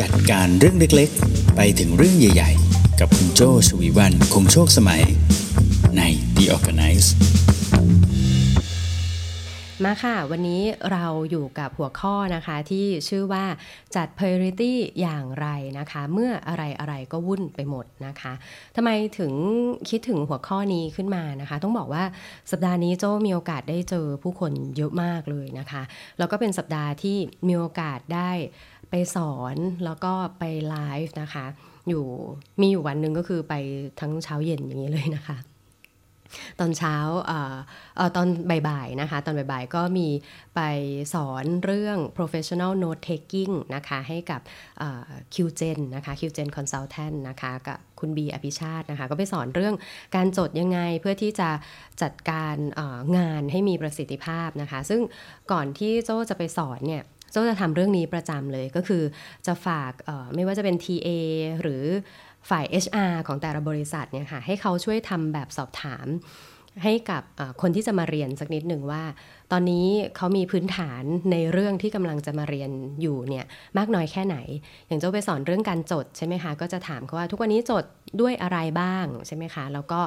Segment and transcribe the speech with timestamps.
[0.00, 5.02] จัดการเรื่องเล็กๆ ไปถึงเรื่องใหญ่ๆ กับคุณโจชวีวันคงโชคสมัย
[5.96, 6.02] ใน
[6.36, 7.08] The Organize
[9.84, 13.44] มาค่ะ วันนี้เราอยู่กับหัวข้อนะคะที่ชื่อว่า
[13.96, 15.46] จัด priority อย่างไร
[15.78, 18.32] นะคะ เมื่ออะไรอะไรก็วุ่นไปหมดนะคะ
[18.76, 19.32] ทำไมถึง
[19.90, 22.04] คิดถึงหัวข้อนี้ขึ้นมานะคะ ต้องบอกว่า
[22.50, 25.82] สัปดาห์นี้โจมีโอกาสได้เจอผู้คนเยอะมากเลยนะคะ
[26.18, 28.30] แล้วก็เป็นสัปดาห์ที่มีโอกาสได้
[28.90, 31.46] ไปสอนแล้วก็ไปไลฟ์นะคะ
[31.88, 32.04] อยู่
[32.60, 33.54] มีอยู่วันหนึ่งก็คือไป
[34.00, 35.38] ทั้งเช้าเย็นอย่างนี้เลยนะคะ
[36.60, 36.96] ตอนเช้า
[37.30, 37.32] อ
[38.00, 38.28] อตอน
[38.68, 40.08] บ่ายๆนะคะ ตอนบ่ายๆก็มี
[40.56, 40.60] ไป
[41.14, 44.40] สอนเรื่อง professional note taking นะคะ ให้กับ
[45.34, 49.74] QGen นะคะ QGen consultant นะคะกับคุณบีอภิชาตินะคะ ก็ไปสอนเรื่อง
[50.16, 51.50] การจดยังไงเพื่อที่จะ
[52.02, 52.56] จัดการ
[53.18, 55.00] งานให้มีประสิทธิภาพนะคะ ซึ่ง
[55.52, 59.02] ก่อนที่โจจะไปสอนเนี่ย โจจะทำเรื่องนี้ประจำเลยก็คือ
[59.46, 59.92] จะฝาก
[60.34, 61.08] ไม่ว่าจะเป็น TA
[61.62, 61.84] หรือ
[62.50, 66.06] ฝ่าย HR ของแต่ละบริษัทเนี่ยค่ะให้เขาช่วยทำแบบสอบถาม
[66.84, 67.22] ให้กับ
[67.62, 69.02] คนที่จะมาเรียนสักนิดหนึ่งว่า
[69.52, 72.70] ตอนนี้เขามีพื้นฐานในเรื่องที่กำลังจะมาเรียน
[73.00, 73.44] อยู่เนี่ย
[73.78, 74.36] มากน้อยแค่ไหน
[74.86, 77.84] อย่างเจ้าไปสอนเรื่องการจดใช่ไหมคะก็จะถามเขาว่าทุกวันนี้จด
[78.20, 80.00] ด้วยอะไรบ้างใช่ไหมคะแล้วก็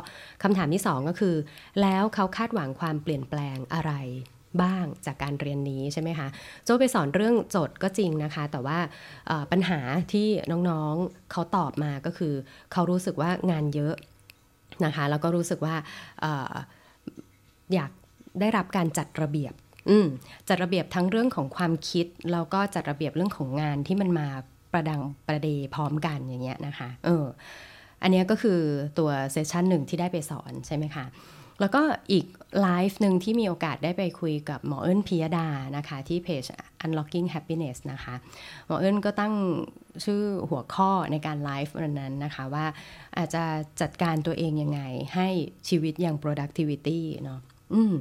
[0.44, 1.36] คำถามที่ 2 ก็คือ
[1.82, 3.92] แล้วเขาคาดหวังความเปลี่ยนแปลงอะไร
[4.64, 6.28] บ้างจากการเรียนนี้ใช่ไหมคะ
[6.66, 8.78] โจ้ไปสอนเรื่องโจทย์ก็จริงนะคะ แต่ว่า
[9.52, 9.80] ปัญหา
[10.14, 10.28] ที่
[10.70, 12.34] น้องๆเขาตอบมาก็คือ
[12.72, 13.96] เขารู้สึกว่างานเยอะ
[14.86, 15.76] นะคะแล้วก็รู้สึกว่า
[16.24, 16.26] อ
[17.74, 17.92] อยาก
[18.40, 19.54] ได้รับการจัดระเบียบ
[20.50, 24.28] จัดระเบียบทั้งเรื่องของความคิดแล้วก็จัดระเบียบเรื่องของงานที่มันมา
[24.72, 27.26] ประดังประเดพร้อมกันอย่างเงี้ยนะคะเออ
[28.02, 28.60] อันนี้ก็คือ
[29.00, 31.06] ตัวเซสชันหนึ่งที่ได้ไปสอนใช่ไหมคะ
[31.62, 31.82] แล้วก็
[32.12, 32.26] อีก
[32.62, 36.44] ไลฟ์หนึ่งที่มีโอกาสได้ไปคุยกับหมอเอิญพิยดานะคะที่เพจ
[36.86, 38.16] Unlocking Happiness นะคะ
[38.68, 39.34] หมอเอิญก็ตั้ง
[40.06, 42.66] ชื่อหัวข้อในการไลฟ์วันนั้นนะคะว่า
[43.18, 43.44] อาจจะ
[43.82, 44.82] จัดการตัวเองยังไง
[45.16, 45.28] ให้
[45.70, 47.40] ชีวิตอย่าง productivity เนาะ
[47.74, 47.94] อืม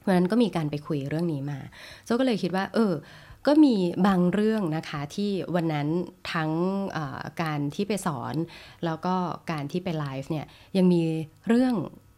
[0.00, 1.58] เพราะนั้นก็มีการไปคุยเรื่องนี้มา
[2.04, 2.92] โจก็เลยคิดว่า เออ
[3.46, 3.74] ก็มี
[4.06, 5.88] บางเรื่องนะคะที่วันนั้น
[6.32, 6.50] ทั้ง
[7.42, 8.34] การที่ไปสอน
[8.84, 9.14] แล้วก็
[9.50, 10.46] การที่ไปไลฟ์เนี่ย
[10.76, 11.02] ยังมี
[11.48, 11.74] เรื่อง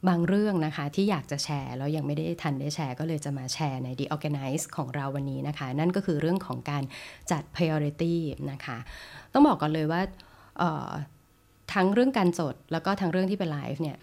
[0.08, 6.82] บางเรื่องนะคะที่อยากจะแชร์แล้วยังไม่ได้ทันได้แชร์ ก็เลยจะมาแชร์ใน The Organize ของเราวันนี้นะคะ นั่นก็คือเรื่องของการ
[7.30, 8.14] จัด priority
[8.50, 8.78] นะคะ
[9.32, 10.00] ต้องบอกก่อนเลยว่า
[11.72, 13.96] ทั้งเรื่องการจดแล้วก็ทั้งเรื่องที่เป็นไลฟ์เนี่ย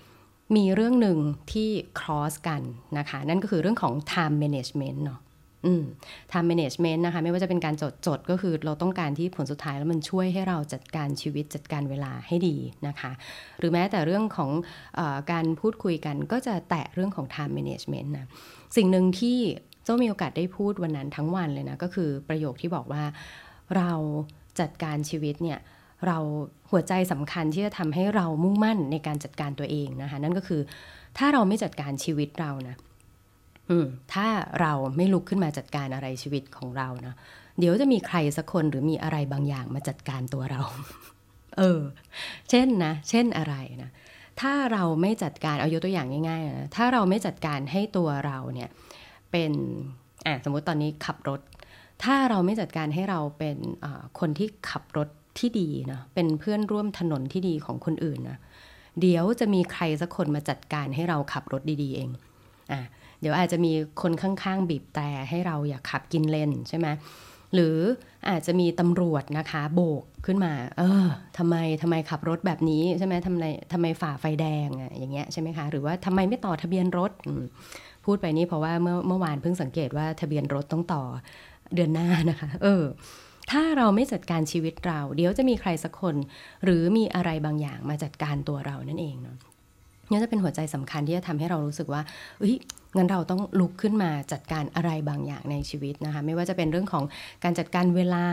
[0.55, 1.17] มีเรื่องหนึ่ง
[1.51, 2.61] ที่ cross กัน
[2.97, 5.19] นะคะ นั่นก็คือเรื่องของ time management เนาะ
[5.65, 5.83] อืม
[6.31, 12.55] time management นะคะ ไม่ว่าจะเป็นการจดจดก็คือเราต้องการที่ผลสุดท้ายแล้วมันช่วยให้เราจัดการชีวิตจัดการเวลาให้ดี
[12.87, 13.11] นะคะ
[13.59, 14.51] หรือแม้แต่เรื่องของ
[14.99, 18.27] อการพูดคุยกันก็จะแตะเรื่องของ time management นะ
[18.77, 19.37] สิ่งหนึ่งที่
[19.83, 23.03] เจ้ามีโอกาสได้พูดวันนั้นทั้งวันเลยนะ ก็คือประโยคที่บอกว่า
[23.75, 23.91] เรา
[24.59, 25.59] จัดการชีวิตเนี่ย
[26.07, 26.17] เรา
[26.71, 30.61] หัวใจสำคัญที่จะทำให้เรามุ่งมั่นในการจัดการตัวเองนะคะ นั่นก็คือ
[31.17, 32.75] ถ้าเราไม่จัดการชีวิตเรานะ
[34.13, 34.27] ถ้า
[34.61, 37.15] เราไม่ลุกขึ้นมาจัดการอะไรชีวิตของเราเนาะ
[37.59, 40.61] เดี๋ยวจะมีใครสักคนหรือมีอะไรบางอย่างมาจัดการตัวเรา
[41.57, 41.81] เออ
[42.49, 43.89] เช่นนะ เช่นอะไรนะ
[44.41, 48.69] ถ้าเราไม่จัดการเอายกตัวอย่างง่ายๆนะ ถ้าเราไม่จัดการให้ตัวเราเนี่ย
[49.31, 49.51] เป็น
[50.25, 51.39] อะสมมติตอนนี้ขับรถ
[52.03, 53.57] ถ้าเราไม่จัดการให้เราเป็น
[54.19, 55.09] คนที่ขับรถ
[55.39, 58.37] ที่ดีนะเป็นเพื่อนร่วมถนนที่ดีของคนอื่นนะ
[59.01, 62.09] เดี๋ยวจะมีใครสักคนมาจัดการให้เราขับรถดี ๆ เอง
[62.71, 62.81] อะ
[63.21, 63.71] เดี๋ยวอาจจะมี
[64.01, 66.87] คนข้างๆ บีบแต่ให้เราอย่าขับกินเลนใช่ไหม
[67.53, 67.77] หรือ
[68.29, 71.05] อาจจะมีตำรวจนะคะโบกขึ้นมา เออ
[71.37, 73.43] ทำไมทำไมขับรถแบบนี้ใช่ไหมทำไม
[73.73, 77.11] ทำไมฝ่าไฟแดงอะอย่างเงี้ยใช่ไหมคะ หรือว่าทำไมไม่ต่อทะเบียนรถ
[78.05, 81.03] พูดไปนี่เพราะว่าเมื่อเมื่อวานเพิ่งสังเกตว่าทะเบียนรถต้องต่อ
[81.75, 82.83] เดือนหน้านะคะ เออ
[83.51, 86.15] ถ้าเราไม่จัดการชีวิตเรา เดี๋ยวจะมีใครสักคน
[86.63, 89.37] หรือมีอะไรบางอย่างมาจัดการตัวเรานั่นเองเนาะ
[90.09, 92.01] นี่จะเป็นหัวใจสำคัญที่จะทำให้เรารู้สึกว่า
[92.39, 92.57] เฮ้ย
[92.97, 97.03] งั้นเราต้องลุกขึ้นมาจัดการอะไรบางอย่างในชีวิตนะคะ ไม่ว่าจะเป็นเรื่องของ
[97.43, 98.27] การจัดการเวลา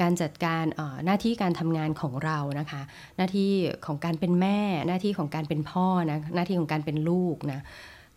[0.00, 0.64] การจัดการ
[1.04, 2.82] หน้าที่การทำงานของเรานะคะ
[3.16, 3.50] หน้าที่
[3.86, 4.58] ของการเป็นแม่
[4.88, 7.60] หน้าที่ของการเป็นพ่อนะหน้าที่ของการเป็นลูกนะ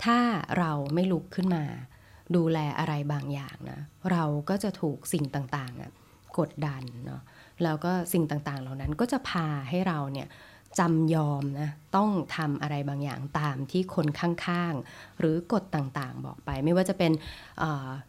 [0.04, 0.20] ถ้า
[0.58, 1.64] เราไม่ลุกขึ้นมา
[2.36, 3.80] ดูแลอะไรบางอย่างนะ
[4.12, 7.22] เราก็จะถูกสิ่งต่างๆกดดันเนาะ
[7.64, 10.28] แล้วก็สิ่งต่างๆ เหล่านั้นก็จะพาให้เราเนี่ย
[10.80, 17.12] จำยอมนะต้องทำอะไรบางอย่างตามที่คนข้างๆ หรือกฎต่างๆ บอกไป ไม่ว่าจะเป็น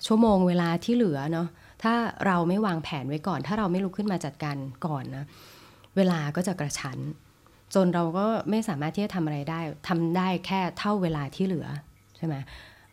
[0.06, 1.48] ชั่วโมงเวลาที่เหลือเนาะ
[1.82, 1.94] ถ้า
[2.26, 4.56] เราไม่วางแผนไว้ก่อน ถ้าเราไม่ลุกขึ้นมาจัดการ
[4.86, 5.24] ก่อนนะ
[5.96, 6.98] เวลาก็จะกระชั้น
[7.74, 11.66] จนเราก็ไม่สามารถที่จะทำอะไรได้ทำได้แค่เท่าเวลาที่เหลือ
[12.16, 12.34] ใช่ไหม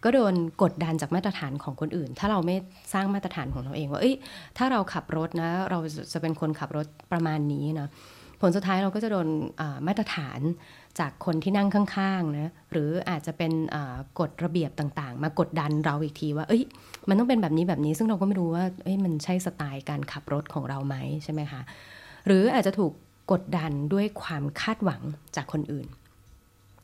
[0.03, 0.33] ก็โดน
[0.63, 2.55] กดดันจากมาตรฐานของคนอื่น ถ้าเราไม่
[2.93, 4.15] สร้างมาตรฐานของเราเองว่าเอ้ย
[4.57, 5.79] ถ้าเราขับรถนะ เรา
[6.13, 7.87] จะเป็นคนขับรถประมาณนี้นะ
[8.41, 9.27] ผลสุดท้ายเราก็จะโดน
[9.87, 10.39] มาตรฐาน
[10.99, 13.51] จากคนที่นั่งข้างๆนะหรืออาจจะเป็น
[14.19, 16.63] กฎระเบียบต่างๆ มากดดันเราอีกทีว่า เอ้ย
[17.09, 21.61] มันต้องเป็นแบบนี้แบบนี้ ซึ่งเราก็ไม่รู้ว่าเอ้ยมันใช่สไตล์การขับรถของเราไหมใช่ไหมคะ
[22.27, 22.93] หรืออาจจะถูก
[23.31, 25.01] กดดันด้วยความคาดหวัง
[25.35, 25.87] จากคนอื่น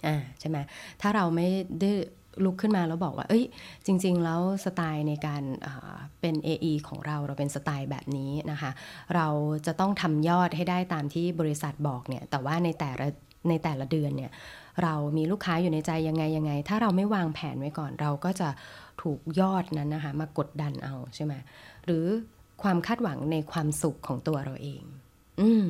[0.06, 0.58] อ่าใช่ไหม
[1.02, 1.48] ถ้าเราไม่
[1.82, 1.92] ได้
[2.46, 3.46] ลุกขึ้นมาแล้วบอกว่า เอ้ย
[3.86, 5.44] จริง ๆ แล้วสไตล์ในการ
[6.22, 8.72] เป็น AE ของเราเราเป็นสไตล์แบบนี้นะคะ
[9.16, 9.28] เรา
[9.66, 13.08] จะต้องทำยอดให้ได้ตามที่บริษัทบอกเนี่ย แต่ว่าในแต่ละ
[13.50, 14.32] ในแต่ละเดือนเนี่ย
[14.84, 18.50] เรามีลูกค้าอยู่ในใจยังไงยังไง ถ้าเราไม่วางแผนไว้ก่อน เราก็จะ
[19.02, 21.34] ถูกยอดนั้นนะคะ มากดดันเอาใช่ไหม
[21.86, 22.06] หรือ
[22.64, 24.82] ความคาดหวังในความสุขของตัวเราเอง
[25.42, 25.68] อืม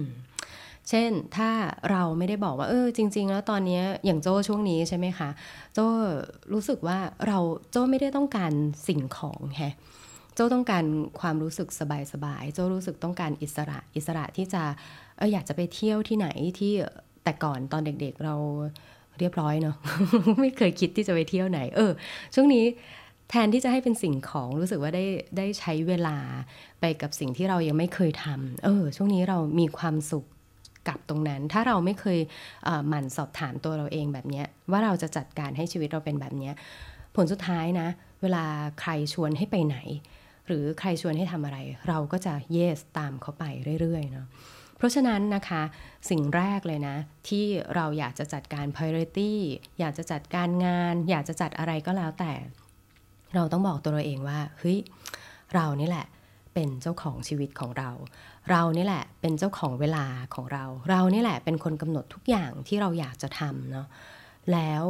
[0.89, 1.49] เช่นถ้า
[1.91, 5.29] เราไม่ได้บอกว่าเออจริง ๆ แล้วตอนนี้อย่างโจ้ช่วงนี้ใช่ไหมคะ
[5.73, 5.87] โจ้
[6.53, 6.97] รู้สึกว่า
[7.27, 7.39] เรา
[7.71, 8.51] โจ้ไม่ได้ต้องการ
[8.87, 9.75] สิ่งของแฮะ
[10.35, 10.83] โจ้ต้องการ
[11.19, 14.63] ความรู้สึกสบายๆโจ้รู้สึกต้องการอิสระอิสระที่จะ
[15.17, 16.27] เอออยากจะไปเที่ยวที่ไหน
[16.59, 16.73] ที่
[17.23, 18.35] แต่ก่อนตอนเด็กๆเรา
[19.19, 19.75] เรียบร้อยเนาะ
[20.41, 21.91] ไม่เคยคิดที่จะไปเที่ยวไหน เออ
[22.35, 22.65] ช่วงนี้
[23.29, 25.05] แทนที่จะให้เป็นสิ่งของรู้สึกว่าได้
[25.37, 26.17] ได้ใช้เวลา
[26.79, 30.25] ไปกับสิ่งที่เรายังไม่เคยทำเออ ช่วงนี้เรามีความสุข
[30.87, 32.19] กับตรงนั้น ถ้าเราไม่เคย
[32.89, 36.51] หมั่นสอบถามตัวเราเองแบบนี้ว่าเราจะจัดการให้ชีวิตเราเป็นแบบนี้
[37.15, 37.87] ผลสุดท้ายนะ
[38.21, 38.45] เวลา
[38.81, 39.77] ใครชวนให้ไปไหน
[40.47, 41.57] หรือใครชวนให้ทำอะไร
[41.87, 43.43] เราก็จะ yes ตามเขาไป
[43.81, 44.27] เรื่อยๆเนาะ
[44.77, 45.63] เพราะฉะนั้นนะคะ
[46.09, 46.95] สิ่งแรกเลยนะ
[47.27, 47.45] ที่
[47.75, 49.33] เราอยากจะจัดการ priority
[49.79, 52.33] อยากจะจัดการงาน อยากจะจัดอะไรก็แล้วแต่
[53.35, 54.77] เราต้องบอกตัวเราเองว่าเฮ้ย
[55.53, 56.05] เรานี่แหละ
[56.59, 57.89] เป็นเจ้าของชีวิตของเรา
[58.49, 60.05] เรานี่แหละเป็นเจ้าของเวลา
[60.35, 63.87] ของเรา เรานี่แหละเป็นคนกำหนดทุกอย่างที่เราอยากจะทำเนาะ
[64.51, 64.83] แล้ว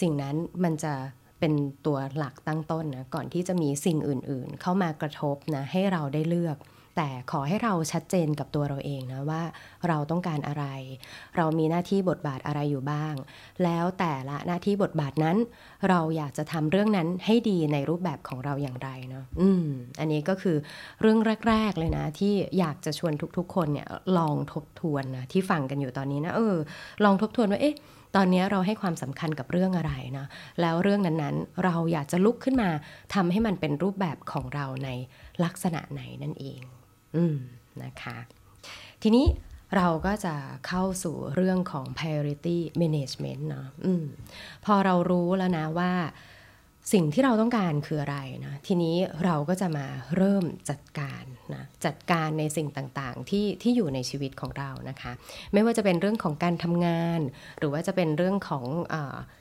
[0.00, 0.94] สิ่งนั้นมันจะ
[1.40, 1.52] เป็น
[1.86, 6.56] ตัวหลักตั้งต้นนะก่อนที่จะมีสิ่งอื่นๆ เข้ามากระทบนะให้เราได้เลือก
[6.96, 9.42] แต่ขอให้เราชัดเจนกับตัวเราเองนะว่า
[9.88, 10.64] เราต้องการอะไร
[11.36, 13.14] เรามีหน้าที่บทบาทอะไรอยู่บ้าง
[13.64, 15.36] แล้วแต่ละหน้าที่บทบาทนั้น
[15.88, 19.66] เราอยากจะทำเรื่องนั้นให้ดีในรูปแบบของเราอย่างไรเนาะอืม
[20.00, 20.56] อันนี้ก็คือ
[21.00, 23.88] เรื่องแรก ๆ เลยนะ ที่อยากจะชวนทุกๆ คนเนี่ย
[24.18, 26.56] ลองทบทวนนะที่ฟังกันอยู่ตอนนี้นะเออ
[27.04, 27.76] ลองทบทวนว่าเอ๊ะ
[28.16, 30.26] ตอนนี้เราให้ความสำคัญกับเรื่องอะไรนะ
[30.60, 32.70] แล้วเรื่องนั้นๆ เราอยากจะลุกขึ้นมา
[33.14, 34.88] ทำให้มันเป็นรูปแบบของเราใน
[35.44, 36.60] ลักษณะไหนนั่นเอง
[37.16, 37.36] อืม
[37.82, 38.18] นะคะ
[39.02, 39.26] ทีนี้
[39.76, 40.34] เราก็จะ
[40.66, 44.04] เข้าสู่เรื่องของ priority management เนาะอืม
[44.64, 45.92] พอเรารู้แล้วนะว่า
[46.92, 49.86] สิ่งที่เราต้องการคืออะไรนะทีนี้เราก็จะมา
[50.16, 51.24] เริ่มจัดการ
[51.54, 55.12] นะจัดการในสิ่งต่างๆที่ที่อยู่ในชีวิตของเรานะคะ
[55.52, 57.20] ไม่ว่าจะเป็นเรื่องของการทำงาน
[57.58, 58.94] หรือว่าจะเป็นเรื่องของอ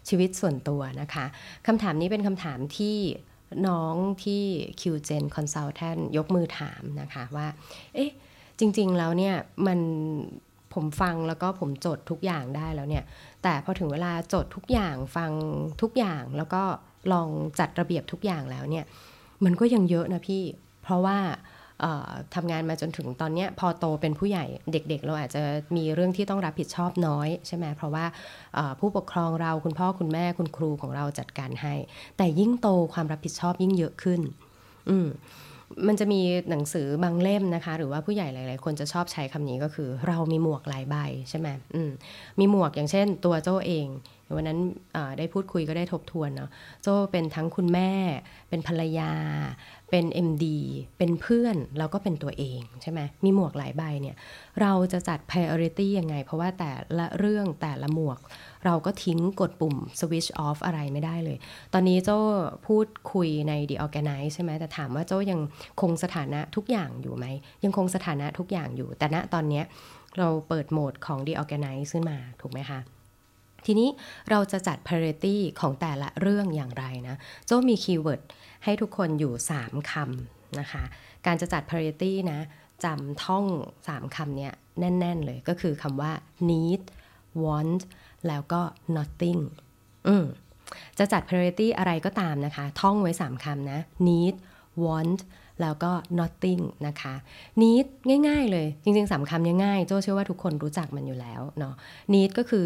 [0.09, 1.25] ชีวิตส่วนตัวนะคะ
[1.67, 2.97] คำถามนี้เป็นคำถามที่
[3.67, 4.43] น้องที่
[4.81, 7.47] QGen Consultant ยกมือถามนะคะว่า
[7.95, 8.11] เอ๊ะ
[8.59, 9.35] จริง ๆ แล้วเนี่ย
[9.67, 9.79] มัน
[10.73, 13.03] ผมฟังแล้วก็ผมจดทุกอย่างได้แล้วเนี่ย
[13.43, 15.31] แต่พอถึงเวลาจดทุกอย่างฟัง
[15.81, 16.63] ทุกอย่างแล้วก็
[17.11, 17.29] ลอง
[17.59, 18.85] จัดระเบียบทุกอย่างแล้วเนี่ย
[19.45, 20.43] มันก็ยังเยอะนะพี่
[20.83, 21.17] เพราะว่า
[22.35, 25.41] ทำงานมาจนถึงตอนนี้พอโตเป็นผู้ใหญ่เด็กๆ เราอาจจะ
[25.75, 28.05] มีเรื่องที่ต้องรับผิดชอบน้อยใช่ไหมเพราะว่า
[28.79, 31.75] ผู้ปกครองเราคุณพ่อคุณแม่คุณครูของเราจัดการให้
[32.17, 34.21] แต่ยิ่งโตความรับผิดชอบยิ่งเยอะขึ้น
[34.89, 34.97] อื
[35.87, 40.95] มันจะมีหนังสือบางเล่มนะคะ หรือว่าผู้ใหญ่หลาย ๆ คนจะชอบใช้คำนี้ก็คือ เรามีหมวกหลายใบ
[41.29, 41.47] ใช่ไหม
[41.89, 41.91] ม
[42.39, 43.87] มีหมวกอย่างเช่น ตัวโจ้เอง
[44.35, 44.59] วันนั้น
[45.17, 46.49] ได้พูดคุยก็ได้ทบทวนเนาะ
[46.83, 47.91] โจเป็นทั้งคุณแม่
[48.49, 49.11] เป็นภรรยา
[49.89, 50.45] เป็น MD
[50.97, 54.15] เป็นเพื่อนแล้วก็เป็นตัวเองใช่ไหมมีหมวกหลายใบเนี่ย
[54.61, 58.19] เราจะจัด priority ยังไง เพราะว่าแต่ละเรื่องแต่ละหมวก
[58.65, 61.37] เราก็ทิ้งกดปุ่ม switch off อะไรไม่ได้เลย
[61.73, 62.17] ตอนนี้โจ้
[62.67, 65.39] พูดคุยใน The Organize ใช่ไหมแต่ถามว่าโจ้ยัง
[65.81, 67.25] คงสถานะทุกอย่างอยู่ไหม
[67.63, 69.61] ยังคงสถานะทุกอย่างอยู่ แต่ณตอนนี้
[70.17, 72.79] เราเปิดโหมดของ The Organize ขึ้นมาถูกไหมคะ
[73.65, 73.89] ทีนี้
[74.29, 78.21] เราจะจัด priority ของแต่ละเรื่องอย่างไรนะ โจ้มีคีย์เวิร์ด
[78.63, 80.83] ให้ทุกคนอยู่ 3คำนะคะ
[81.25, 82.39] การจะจัด priority นะ
[82.83, 83.45] จำท่อง
[83.83, 86.11] 3คำเนี้ยแน่น ๆ เลยก็คือคำว่า
[86.49, 86.81] need
[87.43, 87.81] want
[88.27, 88.61] แล้วก็
[88.95, 89.41] nothing
[90.07, 90.25] อืม
[90.97, 94.35] จะจัด priority อะไรก็ตามนะคะ ท่องไว้ 3คำนะ need
[94.83, 95.19] want
[95.61, 97.15] แล้วก็ nothing นะคะ
[97.61, 97.85] need
[98.27, 101.75] ง่าย ๆ เลย จริง ๆสามคำง่ายๆโจเชื่อว่าทุกคนรู้จักมันอยู่แล้วเนาะ
[102.13, 102.65] need ก็คือ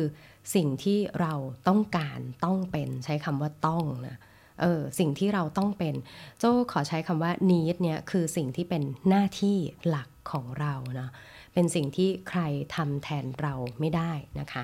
[0.56, 1.34] สิ่งที่เรา
[1.68, 4.18] ต้องการต้องเป็นใช้คำว่าต้องนะ
[4.62, 5.96] เออสิ่งที่เราต้องเป็น
[6.40, 9.58] โจ้ขอใช้คำว่า need เนี่ยคือสิ่งที่เป็นหน้าที่
[9.88, 11.10] หลักของเราเนาะ
[11.54, 12.42] เป็นสิ่งที่ใคร
[12.76, 14.64] ทำแทนเราไม่ได้นะคะ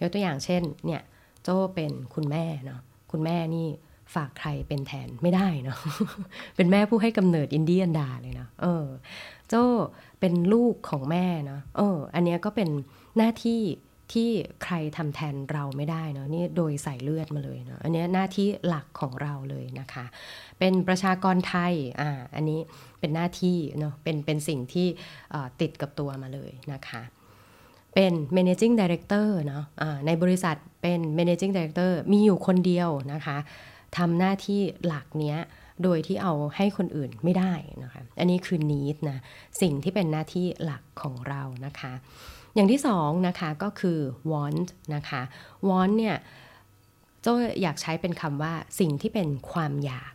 [0.00, 1.02] ยกตัวอย่างเช่นเนี่ย
[1.42, 3.68] โจ้เป็นคุณแม่เนาะคุณแม่นี่
[4.14, 5.78] ฝากใครเป็นแทนไม่ได้เนาะ
[6.56, 8.86] เป็นแม่ผู้ให้กำเนิดอินเดียนดาเลยนะเออ
[9.48, 9.64] โจ้
[10.20, 12.68] เป็นลูกของแม่เนาะเอออันเนี้ยก็เป็น
[13.16, 13.60] หน้าที่
[14.12, 14.30] ที่
[14.64, 20.04] ใครทำแทนเราไม่ได้เนาะนี่โดยใส่เลือดมาเลยเนาะอันนี้หน้าที่หลักของเราเลยนะคะ
[20.58, 22.60] เป็นประชากรไทยอ่าอันนี้
[23.00, 24.88] เป็นหน้าที่เนาะเป็นเป็นสิ่งที่
[25.60, 27.02] ติดกับตัวมาเลยนะคะ
[27.94, 33.36] เป็น managing director เนาะะในบริษัทเป็น managing director มีอยู่คนเดียวนะคะ
[33.96, 35.38] ทำหน้าที่หลักเนี้ย
[35.84, 37.52] โดยที่เอาให้คนอื่นไม่ได้
[37.82, 39.18] นะคะ อันนี้คือ need นะ
[39.60, 41.92] สิ่งที่เป็นหน้าที่หลักของเรานะคะ
[42.54, 43.98] อย่างที่สองนะคะก็คือ
[44.32, 45.22] want นะคะ
[45.68, 46.16] want เนี่ย
[47.22, 47.26] โจ
[47.62, 50.14] อยากใช้เป็นคำว่าสิ่งที่เป็นความอยาก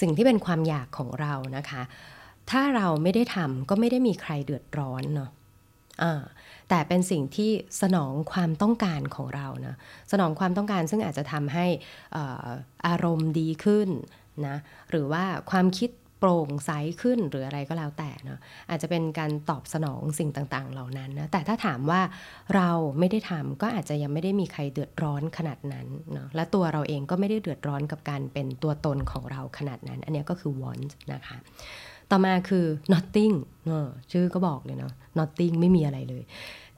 [0.00, 1.82] สิ่งที่เป็นความอยากของเรานะคะ
[2.50, 5.30] ถ้าเราไม่ได้ทำก็ไม่ได้มีใครเดือดร้อนเนาะ
[6.68, 7.50] แต่เป็นสิ่งที่
[7.82, 9.76] สนองความต้องการของเรานะ
[10.12, 11.66] สนองความต้องการซึ่งอาจจะทำให้
[12.86, 13.88] อารมณ์ดีขึ้น
[14.46, 14.56] นะ
[14.90, 16.70] หรือว่าความคิด โปร่งใส
[17.02, 18.38] ขึ้นหรืออะไรก็แล้วแต่เนาะ
[18.70, 22.00] อาจจะเป็นการตอบสนองสิ่งต่างๆ เหล่านั้นนะแต่ถ้าถามว่า
[22.54, 31.38] เราไม่ได้ทำก็อาจจะยังไม่ได้มีใครเดือดร้อนขนาดนั้นเนาะและตัวเราเองก็ไม่ได้เดือดร้อนกับการเป็นตัวตนของเราขนาดนั้น อันนี้ก็คือ want นะคะ
[32.10, 33.34] ต่อมาคือ nothing
[33.66, 36.24] เออชื่อก็บอกเลยเนาะ nothing ไม่มีอะไรเลย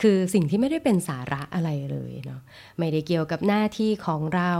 [0.02, 2.40] คือสิ่งที่ไม่ได้เป็นสาระอะไรเลยเนาะ
[2.78, 4.52] ไม่ได้เกี่ยวกับหน้าที่ของเรา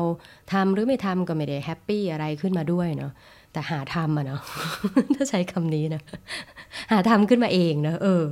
[0.53, 3.13] ทำหรือไม่ทำก็ไม่ได้แฮปปี้อะไรขึ้นมาด้วยเนาะ
[3.52, 4.40] แต่หาทำอะเนาะ
[5.14, 6.02] ถ้าใช้คำนี้นะ
[6.92, 8.23] หาทำขึ้นมาเองนะเออ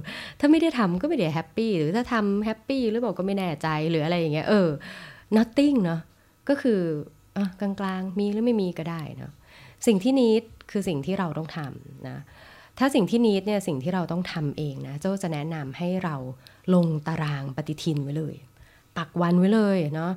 [0.41, 4.69] ถ้าไม่ได้ทำก็ไม่ได้แฮปปี้หรือถ้าทำแฮปปี้หรือบอกก็ไม่แน่ใจหรืออะไรอย่างเงี้ยเออ
[5.37, 6.01] nothing เนาะ
[6.49, 6.81] ก็คือ
[7.37, 9.33] อะกลางๆ มีหรือไม่มีก็ได้เนาะ
[9.87, 12.19] สิ่งที่นิดคือสิ่งที่เราต้องทำนะ
[12.79, 16.17] ถ้าสิ่งที่นิดเนี่ยสิ่งที่เราต้องทำเองนะเจ้าจะแนะนำให้เรา
[16.75, 18.35] ลงตารางปฏิทินไว้เลย
[18.97, 20.13] ปักวันไว้เลยเนาะ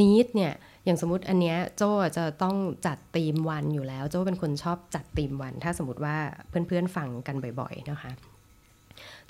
[0.00, 0.52] นิดเนี่ย
[0.84, 1.82] อย่างสมมติอันเนี้ยโจ
[2.16, 6.16] จะต้องจัดตีมวันอยู่แล้ว โจเป็นคนชอบจัดตีมวัน ถ้าสมมติว่า
[6.48, 8.12] เพื่อนๆฟังกันบ่อยๆนะคะ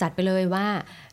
[0.00, 0.66] จัดไปเลยว่า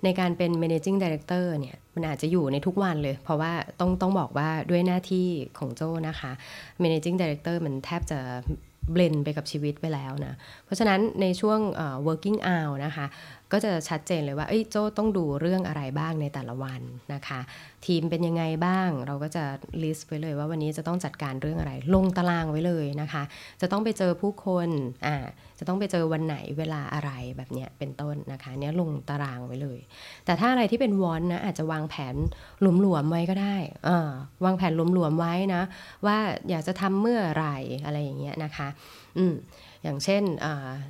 [0.03, 5.27] ในการเป็น managing director เนี่ยมันอาจจะอยู่ในทุกวันเลย เพราะว่าต้องต้องบอกว่าด้วยหน้าที่
[5.57, 6.31] ของโจนะคะ
[6.83, 8.19] managing director มันแทบจะ
[8.91, 10.33] เบลนไปกับชีวิตไปแล้วนะ
[10.65, 11.59] เพราะฉะนั้นในช่วง
[12.07, 13.05] working hour นะคะ
[13.51, 16.81] ก็จะชัดเจนเลยว่าเอ้โจ้ต้องดูเรื่องอะไรบ้างในแต่ละวัน
[17.13, 17.39] นะคะ
[17.85, 19.43] ทีมเป็นยังไงบ้าง เราก็จะ
[19.83, 23.23] ลิสต์ไว้เลยว่าวันนี้จะต้องจัดการเรื่องอะไร ลงตารางไว้เลยนะคะ
[23.61, 24.69] จะต้องไปเจอผู้คน
[25.05, 25.15] อ่า
[25.59, 29.79] จะต้องไปเจอวันไหนเวลาอะไรแบบเนี้ยเป็นต้นนะคะเนี้ยลงตารางไว้เลย
[30.25, 32.15] แต่ถ้าอะไรที่เป็นวอนนะอาจจะวางแผน
[32.81, 33.55] หลวมๆไว้ก็ได้
[33.87, 34.11] อ่า
[34.45, 35.61] วางแผนหลวมๆไว้นะ
[36.05, 36.17] ว่า
[36.49, 38.67] อยากจะทำเมื่อไหร่อะไรอย่างเงี้ยนะคะ
[39.17, 39.33] อืม
[39.83, 40.23] อย่างเช่น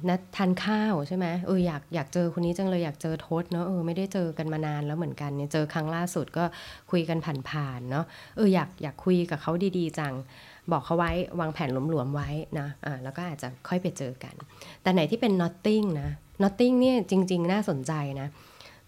[0.09, 6.45] นัดทานข้าวใช่ไหมเอออยากอยากเจอคนนี้จังเลยอยากเจอทศเนาะเออไม่ได้เจอกันมานานแล้วเหมือนกันเนี่ยเจอครั้งล่าสุดก็
[6.91, 7.17] คุยกัน
[7.49, 8.05] ผ่านๆเนาะ
[8.37, 10.13] เอออยากอยากคุยกับเขาดีๆจัง
[10.71, 12.29] บอกเขาไว้วางแผนหลวมๆไว้
[12.59, 14.35] นะอ่าแล้วก็อาจจะค่อยไปเจอกัน
[14.81, 16.09] แต่ไหนที่เป็น nothing นะ
[16.43, 18.27] nothing เนี่ยจริง ๆ น่าสนใจนะ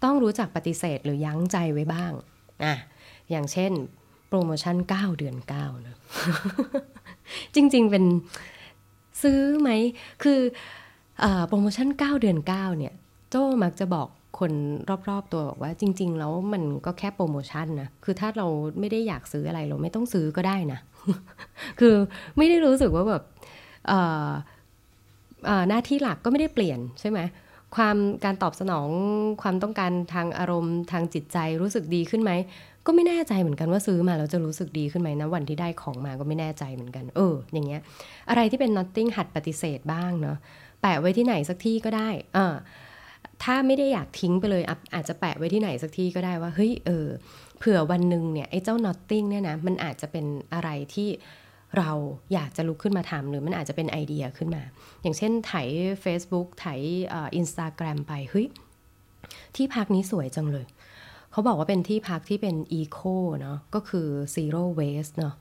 [0.04, 2.12] ต้องรู้จักปฏิเสธหรือยั้งใจไว้บ้าง
[2.64, 2.74] อะ
[3.30, 3.72] อย่างเช่น
[4.28, 5.96] โปรโมชั่น 9 เดือน9นะ
[7.54, 8.04] จริง ๆ เป็น
[9.22, 9.70] ซื้อไหม
[10.22, 10.40] คือ
[11.48, 12.94] โปรโมชั่น 9 เดือน 9 เนี่ย
[13.30, 14.52] โจ้มักจะบอกคน
[15.10, 18.46] รอบๆตัวบอกว่าจริง ๆ แล้วมันก็แค่โปรโมชั่นนะ คือถ้าเรา
[18.80, 20.78] ไม่ได้อยากซื้ออะไรเราไม่ต้องซื้อก็ได้นะ
[21.80, 21.94] คือ
[22.38, 23.22] ไม่ได้รู้สึกว่าแบบ
[25.68, 27.20] หน้าที่หลักก็ไม่ได้เปลี่ยนใช่ไหม
[27.76, 28.88] ความการตอบสนอง
[29.42, 32.32] ความต้องการทางอารมณ์ทางจิตใจรู้สึกดีขึ้นไหม
[32.86, 37.80] ก็ไม่แน่ใจเหมือนกันว่าซื้อมาแล้วจะรู้สึกดีขึ้นไหมนะวันที่ได้ของมาก็ไม่แน่ใจเหมือนกัน เออ อย่างเงี้ย
[38.30, 40.36] อะไรที่เป็น nothing หัดปฏิเสธบ้างเนาะ
[40.82, 42.54] แปะไว้ที่ไหนสักที่ก็ได้เออ
[43.42, 44.62] ถ้าไม่ได้อยากทิ้งไปเลย
[44.94, 47.06] อาจจะแปะไว้ที่ไหนสักที่ก็ได้ว่าเฮ้ยเออ
[47.58, 51.08] เผื่อวันหนึ่งเนี่ยไอ้เจ้า nothing เนี่ยนะมันอาจจะเป็นอะไรที่
[51.78, 51.90] เรา
[52.32, 54.62] อยากจะลุกขึ้นมาทำหรือมันอาจจะเป็นไอเดียขึ้นมา
[55.02, 55.52] อย่างเช่นไถ
[56.04, 56.66] Facebook ไถ
[57.12, 58.46] อินสตาแกรมไปเฮ้ย
[59.56, 60.66] ที่พักนี้สวยจังเลย
[61.32, 62.98] เขาบอกว่าเป็นที่พักที่เป็น eco
[63.40, 65.36] เนาะก็คือ zero waste เนาะ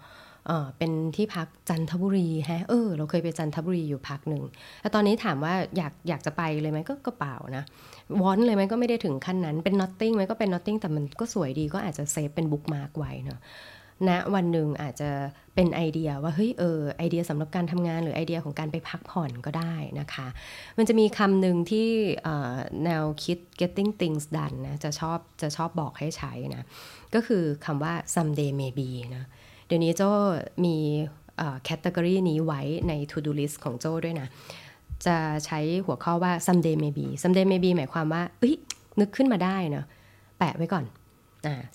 [0.78, 4.44] เป็นที่พักจันทบุรีฮะเออเราเคยไปจันทบุรีอยู่พักหนึ่ง
[4.82, 7.64] แต่ตอนนี้ถามว่าอยากอยากจะไปเลยไหมก็กระเป๋านะ
[8.22, 13.40] want เลยไหมก็ไม่ได้ถึงขั้นนั้นเป็น nothing ไหมก็เป็น nothing แต่มันก็สวยดีก็อาจจะ save เป็น bookmark ไว้เนาะ
[14.08, 15.10] ณนะวันหนึ่งอาจจะ
[15.56, 20.28] เป็นไอเดียว่าเฮ้ยเออไอเดียสำหรับการทำงานหรือไอเดียของการไปพักผ่อนก็ได้นะคะ
[20.78, 21.88] มันจะมีคำหนึ่งที่
[22.86, 26.64] แนวคิด getting things done นะจะชอบจะชอบบอกให้ใช้นะ
[27.14, 29.26] ก็คือคำว่า someday maybe นะ
[29.68, 30.02] เดี๋ยวนี้โจ
[30.66, 30.78] มี
[31.64, 34.28] แคตตากรีนี้ไว้ใน to do list ของโจด้วยนะ
[35.06, 38.56] จะใช้หัวข้อว่า someday maybe someday maybe หมายความว่าเอ้ย
[39.00, 39.86] นึกขึ้นมาได้เนาะ
[40.38, 40.86] แปะไว้ก่อน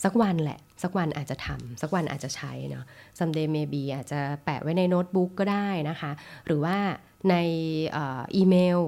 [0.05, 2.85] สักวันแหละ สักวันอาจจะทำสักวันอาจจะใช้เนาะ
[3.19, 6.11] someday maybe อาจจะแปะไว้ในโน้ตบุ๊กก็ได้นะคะ
[6.47, 6.77] หรือว่า
[7.31, 7.35] ใน
[7.99, 8.81] อีเมล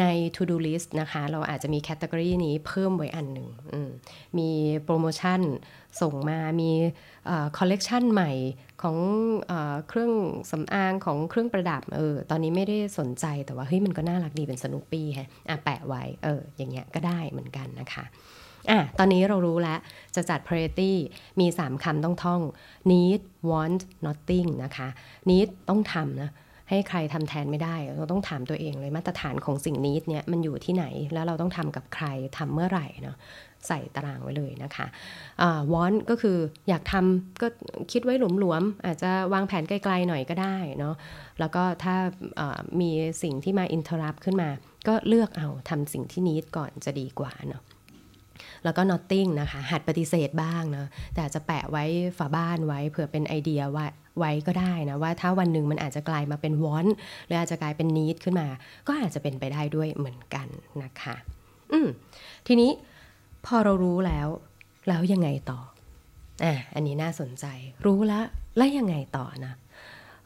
[0.00, 0.04] ใน
[0.36, 3.48] to do list นะคะ เราอาจจะมี category นี้เพิ่มไว้อันหนึ่ง
[4.38, 4.50] มี
[4.84, 5.40] โปรโมชั่น
[6.00, 6.70] ส่งมา มี
[7.58, 8.32] คอลเลกชันใหม่
[8.82, 8.96] ของ
[9.48, 9.52] เอ
[9.88, 10.12] เครื่อง
[10.50, 18.04] สำอางของเครื่องประดับเออตอนนี้ไม่ได้สนใจแต่ว่าเฮ้ยมันก็น่ารักดีเป็นสนุปปี้ฮะอะแปะไว้เอออย่างเงี้ยก็ได้เหมือนกันนะคะ
[18.70, 19.78] อะตอนนี้เรารู้แล้ว
[20.16, 20.92] จะจัด priority
[21.40, 22.40] มี 3คำต้องท่อง
[22.90, 24.88] need want nothing นะคะ
[25.30, 26.30] need ต้องทำนะ
[26.70, 32.06] ให้ใครทำแทนไม่ได้ เราต้องถามตัวเองเลยมาตรฐานของสิ่งนี้เนี่ยมันอยู่ที่ไหนแล้วเราต้องทำกับใคร
[32.38, 33.16] ทำเมื่อไหร่เนาะ
[33.68, 34.86] ใส่ตารางไว้เลยนะคะ
[35.72, 36.38] วอนก็คือ
[36.68, 37.46] อยากทำก็
[37.92, 40.94] คิดไว้หลวมๆ อาจจะวางแผนไกลๆหน่อยก็ได้เนาะ
[41.40, 41.94] แล้วก็ถ้า
[42.80, 42.90] มี
[43.22, 44.50] สิ่งที่มาอินเทอร์รับขึ้นมา
[44.88, 47.62] ก็เลือกเอาทำสิ่งที่นิดก่อนจะดีกว่าเนาะ
[48.64, 51.84] แล้วก็ notting นะคะ หัดปฏิเสธบ้างเนาะแต่จะแปะไว้
[52.18, 53.86] ฝาบ้านไว้เผื่อเป็นไอเดียว่า
[54.18, 56.86] ไว้ก็ได้นะว่าถ้าวันหนึ่งมันอาจจะกลายมาเป็นวอน
[57.26, 58.48] หรืออาจจะกลายเป็นนิดขึ้นมา
[58.86, 60.48] ก็อาจจะเป็นไปได้ด้วยเหมือนกัน
[60.82, 61.16] นะคะ
[61.72, 61.88] อืม
[62.46, 62.70] ทีนี้
[63.46, 64.28] พอเรารู้แล้ว
[64.88, 65.60] แล้วยังไงต่อ
[66.44, 67.44] อะอันนี้น่าสนใจ
[67.86, 68.24] รู้แล้ว
[68.56, 69.54] แล้วยังไงต่อนะ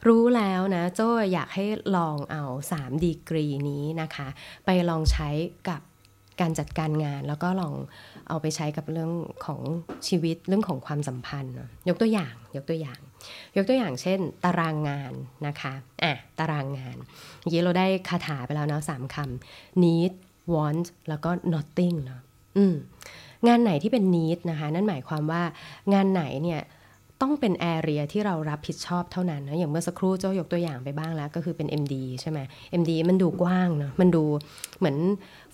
[0.07, 1.65] รู้แล้วนะโจ้อยากให้
[1.97, 2.43] ลองเอา
[2.73, 4.27] 3 ดีกรีนี้นะคะ
[4.65, 5.29] ไปลองใช้
[5.69, 5.81] กับ
[6.41, 7.73] การจัดการงาน แล้วก็ลอง
[8.29, 9.11] เอาไปใช้กับเรื่อง
[9.45, 9.61] ของ
[10.07, 11.53] ชีวิตเรื่องของความสัมพันธ์
[11.89, 12.99] ยกตัวอย่างยกตัวอย่าง
[13.55, 15.13] ยกตัวอย่างเช่น ตารางงาน
[15.47, 15.73] นะคะ
[16.03, 16.97] อะตารางงาน
[17.39, 20.13] เมื่อกี้เราได้คาถาไปแล้วเนาะสามคำ need
[20.53, 22.21] want แล้วก็ nothing เนาะ
[22.57, 22.75] อืม
[23.47, 25.43] งานไหนที่เป็น need นะคะ นั่นหมายความว่า
[25.93, 26.61] งานไหนเนี่ย
[27.23, 32.39] ต้องเป็นแอเรียที่เรารับผิดชอบเท่านั้นนะอย่างเมื่อสักครู่เจ้ายกตัวอย่างไปบ้างแล้ว ก็คือเป็น MD ใช่ไหม
[32.81, 34.23] MD มันดูกว้างเนาะมันดู
[34.79, 34.97] เหมือน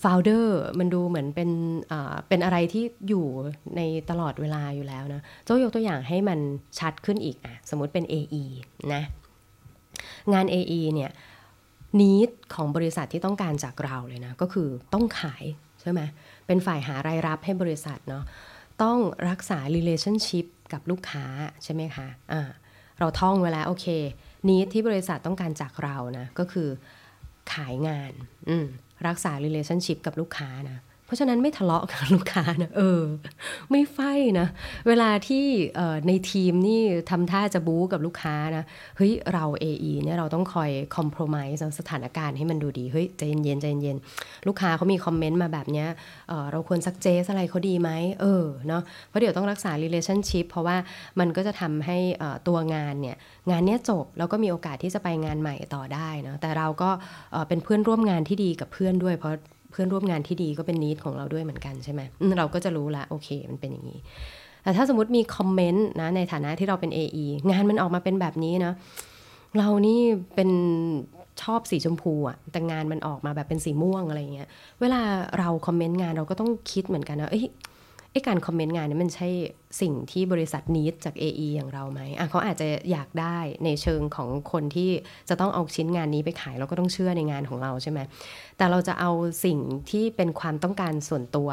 [0.04, 0.48] founder
[0.80, 1.50] มันดูเหมือนเป็น
[2.28, 3.26] เป็นอะไรที่อยู่
[3.76, 6.40] ในตลอดเวลาอยู่แล้วนะเจ้ายกตัวอย่างให้มัน
[6.80, 8.44] ชัดขึ้นอีกอะสมมติเป็น AE
[8.94, 9.04] นะ
[10.34, 11.12] งาน AE เนี่ย
[12.00, 15.44] นิดของบริษัทที่ต้องการจากเราเลยนะก็คือต้องขาย
[15.82, 16.02] ใช่ไหม
[16.48, 18.24] เป็นฝ่ายหารายรับให้บริษัทเนาะ
[18.84, 18.98] ต้อง
[19.30, 21.26] รักษา relationship กับลูกค้า
[21.64, 22.42] ใช่ไหมคะะ
[23.00, 23.86] เราท่องเวลาโอเค
[24.50, 26.70] นี้ที่บริษัทต้องการจากเรานะ ก็คือ
[27.54, 28.12] ขายงาน
[29.08, 30.80] รักษา relationship กับลูกค้านะ
[31.10, 33.02] เพราะฉะนั้นไม่ทะเลาะกับลูกค้านะเออ
[33.72, 34.00] ไม่ไฟ
[34.40, 34.48] นะ
[34.88, 35.46] เวลาที่
[36.08, 38.64] ในทีมนี่ทำท่าจะบู๊กับลูกค้านะ
[38.98, 43.98] เฮ้ย เรา AE เนี่ยเราต้องคอยคอมเพลมไมซ์สถานการณ์ให้มันดูดี เฮ้ย ใจเย็นใจเย็น
[44.48, 45.88] ลูกค้าเขามีคอมเมนต์มาแบบเนี้ย
[46.30, 47.90] เเราควรซักเจสอะไรเขาดีไหม
[48.22, 50.78] เออเนาะเพราะเดี๋ยวต้องรักษา relationship เพราะว่า
[51.20, 51.98] มันก็จะทำให้
[52.48, 53.16] ตัวงานเนี่ย
[53.52, 56.90] งานเนี้ยจบแล้วก็มีโอกาสที่จะไปงานใหม่ต่อได้นะแต่เราก็
[57.48, 59.34] เป็นเพื่อนร่วมงานที่ดีกับเพื่อนด้วยเพราะ
[59.72, 62.02] เพื่อนร่วมงานที่ดีก็เป็นนิดของเราด้วยเหมือนกันใช่ไหม
[62.38, 64.00] เราก็จะรู้ละโอเค มันเป็นอย่างนี้
[64.64, 68.74] แต่ถ้าสมมติมีคอมเมนต์นะในฐานะที่เราเป็น AE งานมันออกมาเป็นแบบนี้นะ
[69.58, 70.00] เรานี่
[70.36, 70.50] เป็น
[71.42, 74.48] ชอบสีชมพูอะแต่งานมันออกมาแบบเป็นสีม่วงอะไรเงี้ย
[74.82, 75.02] เวลา
[75.40, 77.46] เราคอมเมนต์งานเราก็ต้องคิดเหมือนกันนะเอ้ย
[78.12, 79.30] ไอ้การคอมเมนต์งานนี่มันใช่
[79.82, 84.90] สิ่งที่บริษัทนิดจาก AE อย่างเราไหมอะเขาอาจจะอยากได้ในเชิงของคนที่
[85.30, 88.00] จะต้องเอาชิ้นงานนี้ไปขายเราก็ต้องเชื่อในงานของเราใช่ไหม
[88.58, 89.12] แต่เราจะเอา
[89.46, 89.58] สิ่ง
[89.90, 91.50] ที่เป็นความต้องการส่วนตัว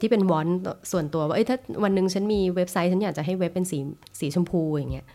[0.00, 0.48] ที่เป็นวอน
[0.92, 3.78] ส่วนตัวว่าเอ้ยถ้าวันหนึ่งฉันมีเว็บไซต์ฉันอยากจะให้เว็บเป็นสี
[4.20, 5.06] สีชมพูอย่างเงี้ย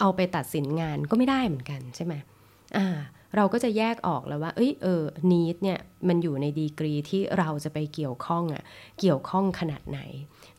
[0.00, 2.14] เอาไปตัดสินงานก็ไม่ได้เหมือนกันใช่ไหม
[2.76, 2.96] อ่า
[3.36, 8.62] เราก็จะแยกออกแล้วว่า เอ้ย เออนีดเนี่ย มันอยู่ในดีกรีที่เราจะไปเกี่ยวข้องอะ่ะ
[9.00, 10.00] เกี่ยวข้องขนาดไหน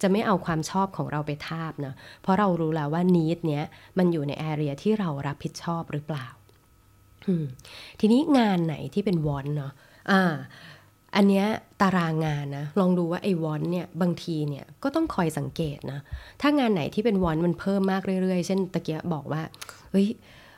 [0.01, 3.63] จะไม่เอาความชอบของเราไปทาบเนาะเพราะเรารู้แล้วว่านีดเนี้ย
[3.97, 6.27] มันอยู่ในแอเรียที่เรารับผิดชอบหรือเปล่า
[7.99, 9.71] ทีนี้งานไหนที่เป็นวอนเนาะ
[10.12, 10.21] อ่า
[11.15, 11.45] อันเนี้ย
[11.82, 15.99] ตารางงานนะ ลองดูว่าไอ้วอนเนี่ยบางทีเนี่ยก็ต้องคอยสังเกตนะ
[16.41, 19.41] ถ้างานไหนที่เป็น want มันเพิ่มมากเรื่อยๆ เช่นตะเกียบอกว่า
[19.91, 20.08] เฮ้ย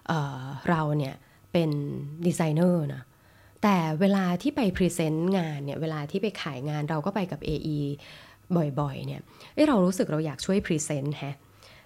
[0.08, 1.15] เเราเนี่ย
[1.51, 1.69] เป็น
[2.25, 3.03] ดีไซเนอร์นะ
[3.63, 7.79] แต่เวลาที่ไป present งานเนี่ยเวลาที่ไปขายงานเราก็ไปกับ AE
[8.79, 9.21] บ่อยๆเนี่ย
[9.55, 11.35] เเรารู้สึกเราอยากช่วย present ฮะ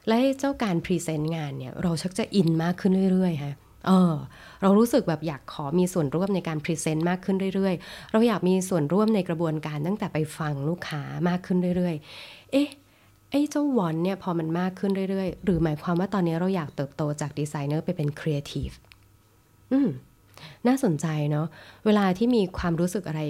[0.08, 3.54] และเจ้าการ present งานเนี่ยเราชักจะ in มากขึ้นเรื่อยๆฮะ
[3.88, 4.13] เออ
[4.62, 12.69] เรารู้สึกแบบอยากขอมีส่วนร่วมในการ present มากขึ้นเรื่อยๆ เราอยากมีส่วนร่วมในกระบวนการตั้งแต่ไปฟังลูกค้ามากขึ้นเรื่อยๆ เอ๊ะ
[13.32, 18.69] ไอ้เจ้า want เนี่ยพอมันมากขึ้นเรื่อยๆ หรือหมายความว่าตอนนี้เราอยากเติบโตจากดีไซเนอร์ไปเป็นครีเอทีฟ
[19.74, 19.90] อืม
[20.68, 21.48] น่าสนใจเนาะ
[21.86, 23.22] เวลาที่มีความรู้สึกอะไร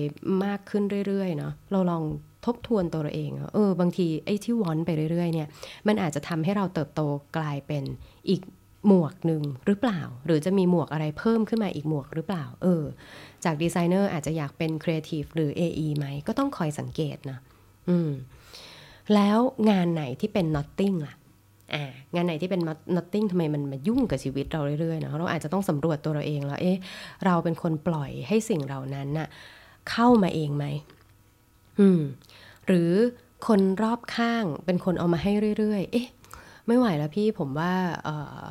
[0.45, 2.03] มากขึ้นเรื่อยๆเนาะเราลอง
[2.45, 5.47] ทบทวนตัวเราเอง เออ บางทีไอ้ที่ want ไปเรื่อยๆเนี่ย
[5.87, 7.01] มันอาจจะทำให้เราเติบโต
[7.37, 7.83] กลายเป็น
[8.29, 8.41] อีก
[8.87, 12.83] หมวกหนึ่งหรือเปล่า หรือจะมีหมวกอะไรเพิ่มขึ้นมาอีกหมวกหรือเปล่า เออ
[13.43, 17.37] จากดีไซเนอร์อาจจะอยากเป็นครีเอทีฟหรือ AE ไหม ก็ต้องคอยสังเกตนะ
[17.89, 18.09] อืม
[19.13, 19.37] แล้ว
[19.69, 21.13] งานไหนที่เป็น nothing ล่ะ
[21.73, 22.61] อ่างานไหนที่เป็น
[22.95, 26.77] nothing ทำไมมันมายุ่งกับชีวิตเราเรื่อยๆเนาะเราอาจจะต้องสำรวจตัวเราเองแล้วเอ๊ะ
[27.25, 29.27] เราเป็นคนปล่อยให้สิ่งเหล่านั้นน่ะ
[29.91, 30.65] เข้ามาเองไหม
[31.79, 32.01] อืม
[32.67, 32.91] หรือ
[33.47, 36.07] คนรอบข้างเป็นคนเอามาให้เรื่อยๆ เอ๊ะ
[36.67, 38.09] ไม่ไหวแล้วพี่ผมว่าเอ
[38.45, 38.47] อ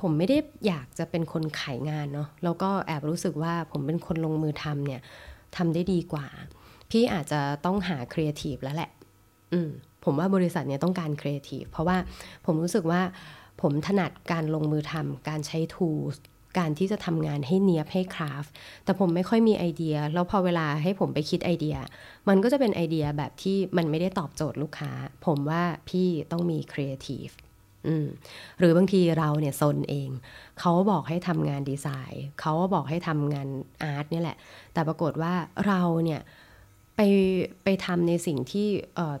[0.00, 5.00] ผมไม่ได้อยากจะเป็นคนขายงานเนาะแล้วก็แอบรู้สึกว่าผมเป็นคนลงมือทำเนี่ย
[5.56, 6.26] ทำได้ดีกว่า
[6.90, 8.90] พี่อาจจะต้องหาครีเอทีฟแล้วแหละ
[9.52, 9.70] อืม
[10.06, 11.96] ผมว่าบริษัทเนี่ยต้องการครีเอทีฟเพราะว่า
[12.46, 13.00] ผมรู้สึกว่า
[13.62, 16.16] ผมถนัดการลงมือทำการใช้ tools
[16.58, 18.44] การที่จะทำงานให้เนียบให้ craft
[18.84, 21.76] แต่ผมไม่ค่อยมีไอเดีย แล้วพอเวลาให้ผมไปคิดไอเดีย
[22.28, 24.92] มันก็จะเป็นไอเดียแบบที่มันไม่ได้ตอบโจทย์ลูกค้า
[25.26, 27.28] ผมว่าพี่ต้องมีครีเอทีฟ
[28.58, 30.10] หรือบางทีเราเนี่ยซนเอง
[30.60, 33.48] เขาบอกให้ทำงานดีไซน์ เขาบอกให้ทำงาน
[33.82, 34.36] art นี่แหละ
[34.72, 35.32] แต่ปรากฏว่า
[35.66, 36.20] เราเนี่ย
[36.96, 37.00] ไป
[37.64, 38.66] ไปทำในสิ่งที่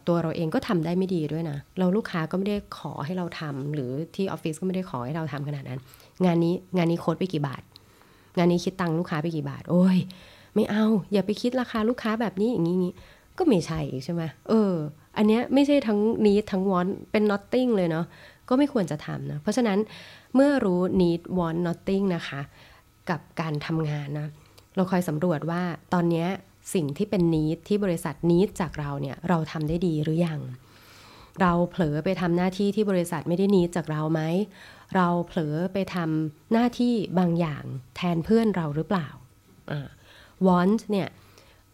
[0.08, 5.80] ตัวเราเองก็ทำได้ไม่ดีด้วยนะ เราลูกค้าก็ไม่ได้ขอให้เราทำหรือที่ออฟฟิศก็ไม่ได้ขอให้เราทำขนาดนั้น
[6.24, 7.62] งานนี้งานนี้ quote ไปกี่บาท
[8.38, 9.98] งานนี้คิดตังค์ลูกค้าไปกี่บาท โอ้ย
[10.54, 12.92] ไม่เอา อย่าไปคิดราคาลูกค้าแบบนี้อย่างนี้
[13.38, 14.72] ก็ไม่ใช่ใช่ไหมเออ
[15.16, 18.06] อันเนี้ยไม่ใช่ทั้งนี้ทั้งวอนเป็น nothing เลยเนาะ
[18.48, 19.78] ก็ไม่ควรจะทำนะ เพราะฉะนั้น
[20.34, 22.40] เมื่อรู้ need want nothing นะคะ
[23.10, 24.28] กับการทำงานนะ
[24.76, 25.62] เราคอยสำรวจว่า
[25.94, 26.26] ตอนนี้
[26.74, 30.40] สิ่งที่เป็น need ที่บริษัท need จากเราเนี่ยเราทำได้ดีหรือยัง
[31.40, 34.20] เราเผลอไปทำหน้าที่ที่บริษัทไม่ได้ need จากเราไหม
[34.94, 37.64] เราเผลอไปทำหน้าที่บางอย่าง
[37.96, 39.08] แทนเพื่อนเราหรือเปล่า
[40.46, 41.08] want เนี่ย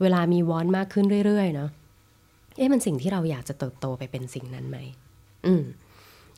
[0.00, 1.70] เวลามี want มากขึ้นเรื่อยๆเนาะ
[2.57, 4.78] เอ๊ะมันสิ่งที่เราอยากจะเติบโตไปเป็นสิ่งนั้นไหม
[5.46, 5.64] อืม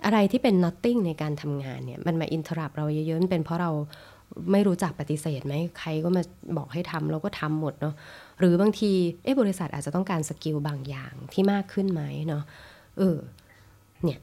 [0.05, 3.71] อะไรที่เป็น nothing ในการทำงานเนี่ย มันมาอินทรับเราเยอะๆเป็นเพราะเรา
[4.53, 6.23] ไม่รู้จักปฏิเสธไหมใครก็มา
[6.57, 7.95] บอกให้ทำเราก็ทำหมดเนาะ
[8.39, 8.93] หรือบางที
[9.25, 12.43] เอ๊บริษัทอาจจะต้องการสกิลบางอย่างที่มากขึ้นไหมเนาะ
[12.99, 13.19] เออ
[14.05, 14.19] เนี่ย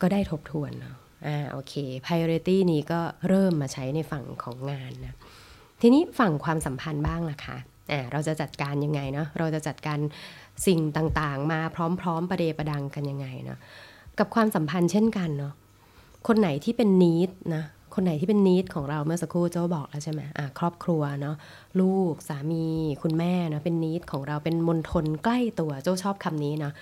[0.00, 5.14] ก็ได้ทบทวนเนาะอ่าโอเค priority นี้ก็เริ่มมาใช้ในฝั่งของงานนะ
[5.80, 7.56] ทีนี้ฝั่งความสัมพันธ์บ้างล่ะคะ
[7.92, 9.98] อ่าเราจะจัดการยังไงเนาะเราจะจัดการ
[10.66, 11.60] สิ่งต่างๆ มา
[12.00, 13.58] พร้อมๆ ประเดประดังกันยังไงเนาะ
[14.18, 15.54] กับความสัมพันธ์เช่นกันเนาะ
[16.26, 20.20] คนไหนที่เป็นนิดนะ คนไหนที่เป็นนิดของเราเมื่อสักครู่เจ้าบอกแล้วใช่ไหม
[20.58, 21.36] ครอบครัวเนาะ
[21.80, 22.66] ลูกสามี
[23.02, 26.72] คุณแม่เนะเป็นนิดของเราเป็นมณฑลใกล้ตัวเจ้าชอบคำนี้เนาะ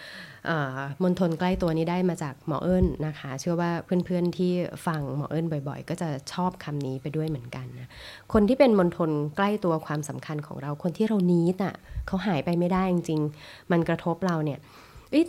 [1.02, 4.52] มณฑลใกล้ตัวนี้ได้มาจากหมอเอิญนะคะ เชื่อว่าเพื่อนๆที่
[4.86, 7.88] ฟังหมอเอิญบ่อย ๆ ก็จะชอบคำนี้ไปด้วยเหมือนกันนะ
[8.32, 11.74] คนที่เป็นมณฑลใกล้ตัวความสำคัญของเราคนที่เรานิดอะ
[12.06, 14.58] เขาหายไปไม่ได้จริงๆมันกระทบเราเนี่ย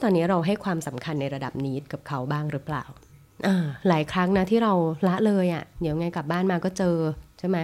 [0.02, 2.84] ตอนนี้เราให้ความสำคัญในระดับนี้กับเขาบ้างหรือเปล่า
[3.88, 4.74] หลายครั้งนะที่เรา
[5.08, 6.98] ละเลยอะ่ะเดี๋ยวไงกลับบ้านมาก็เจอ
[7.40, 7.58] ใช่ไหม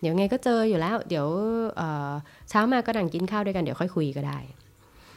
[0.00, 1.26] เดี๋ยวไงก็เจออยู่แล้ว เดี๋ยว
[2.48, 4.38] เช้ามาก็นั่งกินข้าวด้วยกันเดี๋ยวค่อยคุยก็ได้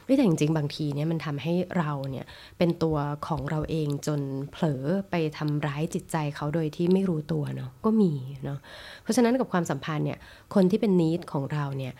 [0.05, 2.25] แต่จริงๆ บางทีเนี่ยมันทำให้เราเนี่ย
[2.57, 8.13] เป็นตัวของเราเองจนเผลอไปทำร้ายจิตใจเขาโดยที่ไม่รู้ตัวเนาะก็มี
[8.43, 8.59] เนาะ
[9.01, 10.19] เพราะฉะนั้นกับความสัมพันธ์เนี่ย
[10.55, 11.93] คนที่เป็นนิดของเราเนี่ย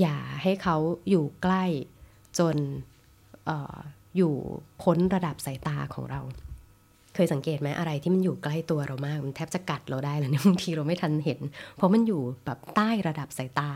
[0.00, 0.76] อย่าให้เขา
[1.10, 1.64] อยู่ใกล้
[2.38, 2.56] จน
[4.16, 4.34] อยู่
[4.82, 6.20] พ้นระดับสายตาของเรา
[7.14, 11.40] เคยสังเกตไหมอะไรที่มันอยู่ใกล้ตัวเรามาก มันแทบจะกัดเราได้แล้วเนี่ยบางทีเราไม่ทันเห็น
[11.76, 13.72] เพราะมันอยู่แบบใต้ระดับสายตา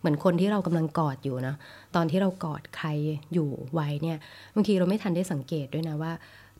[0.00, 1.54] เหมือนคนที่เรากำลังกอดอยู่นะ
[1.96, 2.88] ตอนที่เรากอดใคร
[3.34, 4.18] อยู่ไว้เนี่ย
[4.54, 6.12] บางทีเราไม่ทันได้สังเกตด้วยนะว่า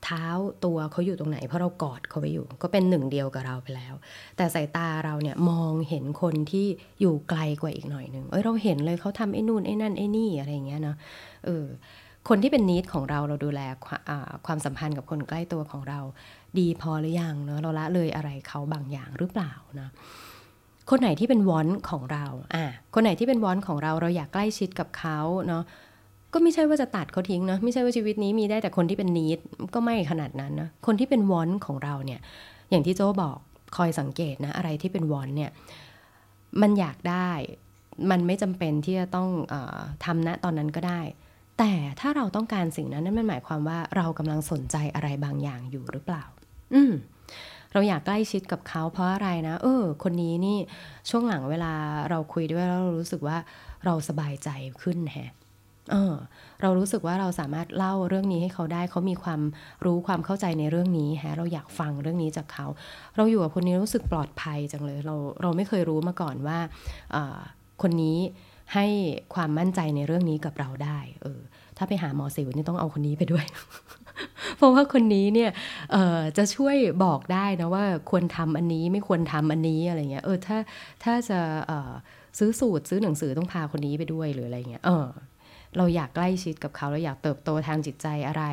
[0.04, 0.26] เท้า
[0.64, 3.94] ตัวเขาอยู่ตรงไหนเพราะเรากอดเขาไว้อยู่ ก็เป็นหนึ่งเดียวกับเราไปแล้ว
[4.36, 6.66] แต่สายตาเราเนี่ยมองเห็นคนที่
[7.00, 10.96] อยู่ไกลกว่าอีกหน่อยหนึ่งเอ้ยเราเห็นเลยเขาทำไอ้นู่นไอ้นั่นไอ้นี่อะไรอย่างเงี้ยเนาะ
[11.44, 11.64] เออ
[12.28, 13.60] คนที่เป็นนิดของเราเราดูแล
[14.46, 16.00] ความสัมพันธ์กับคนใกล้ตัวของเรา
[16.58, 19.88] ดีพอหรือยังเนาะเราละเลยอะไรเขาบางอย่างหรือเปล่านะ
[20.90, 25.62] คนไหนที่เป็นวอนของเราอะคนไหนที่เป็นวอนของเราเราอยากใกล้ชิดกับเขาเนาะ
[26.32, 29.38] ก็ไม่ใช่ว่าจะตัดเขาทิ้งเนาะไม่ใช่ว่าชีวิตนี้มีได้แต่คนที่เป็นนิด
[29.74, 32.20] ก็ไม่ขนาดนั้นนะคนที่เป็นวอนของเราเนี่ย
[32.70, 33.38] อย่างที่โจบอก
[33.76, 35.50] คอยสังเกตนะอะไรที่เป็นวอนเนี่ย
[36.62, 37.30] มันอยากได้
[38.10, 39.54] มันไม่จำเป็นที่จะต้องอ
[40.04, 41.00] ทำณตอนนั้นก็ได้
[41.58, 46.24] แต่ถ้าเราต้องการสิ่งนั้นนั่นมันหมายความว่าเรากำลังสนใจอะไรบางอย่างอยู่หรือเปล่า
[46.74, 46.92] อืม
[47.72, 50.58] เราอยากใกล้ชิดกับเขาเพราะอะไรนะ เออ คนนี้นี่
[51.10, 51.72] ช่วงหลังเวลา
[52.10, 53.36] เราคุยด้วยแล้วเรารู้สึกว่า
[53.84, 54.48] เราสบายใจ
[54.82, 55.32] ขึ้นแฮะ
[55.92, 56.14] เออ
[56.62, 59.40] เรารู้สึกว่าเราสามารถเล่าเรื่องนี้ให้เขาได้ เขามีความ
[59.84, 62.66] รู้ความเข้าใจในเรื่องนี้ฮะ เราอยากฟังเรื่องนี้จากเขา
[63.16, 66.58] เราอยู่กับคนนี้รู้สึกปลอดภัยจังเลย เราเราไม่เคยรู้มาก่อนว่า
[67.82, 68.18] คนนี้
[68.74, 68.86] ให้
[69.34, 71.40] ความมั่นใจในเรื่องนี้กับเราได้ เออ
[71.76, 73.44] ถ้าไปหาหมอสิวนี่ต้องเอาคนนี้ไปด้วย
[74.56, 75.50] เพราะว่าคนนี้เนี่ย
[76.36, 80.58] จะช่วยบอกได้นะว่าควรทำอันนี้ไม่ควรทำอันนี้อะไรเงี้ย เออ ถ้า
[81.04, 81.40] ถ้าจะ
[82.38, 85.08] ซื้อสูตรซื้อหนังสือต้องพาคนนี้ไปด้วยหรืออะไรเงี้ย เออ
[85.76, 88.44] เราอยากใกล้ชิดกับเขาเราอยากเติบโตทางจิตใจอะไร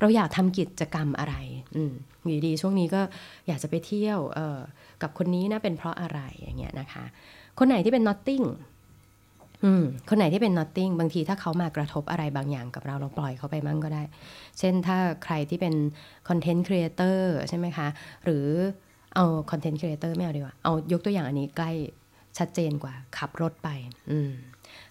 [0.00, 1.34] เราอยากทำกิจกรรมอะไร
[1.76, 3.02] อืมอยู่ดีช่วงนี้ก็
[3.46, 4.58] อยากจะไปเที่ยวเออ
[5.02, 7.04] กับคนนี้นะเป็นเพราะอะไรอย่างเงี้ยนะคะ
[7.58, 8.46] คนไหนที่เป็น nothing
[10.08, 14.02] คนไหนที่เป็น nothing บางทีถ้าเขามากระทบอะไรบางอย่างกับเราเราปล่อยเขาไปมั่งก็ได้
[14.58, 15.74] เช่นถ้าใครที่เป็น
[16.28, 17.88] content creator ใช่ไหมคะ
[18.24, 18.46] หรือ
[19.14, 21.70] เอา content creator ไม่เอาดีกว่า เอายกตัวอย่างอันนี้ใกล้
[22.38, 23.68] ชัดเจนกว่า ขับรถไป
[24.10, 24.32] อืม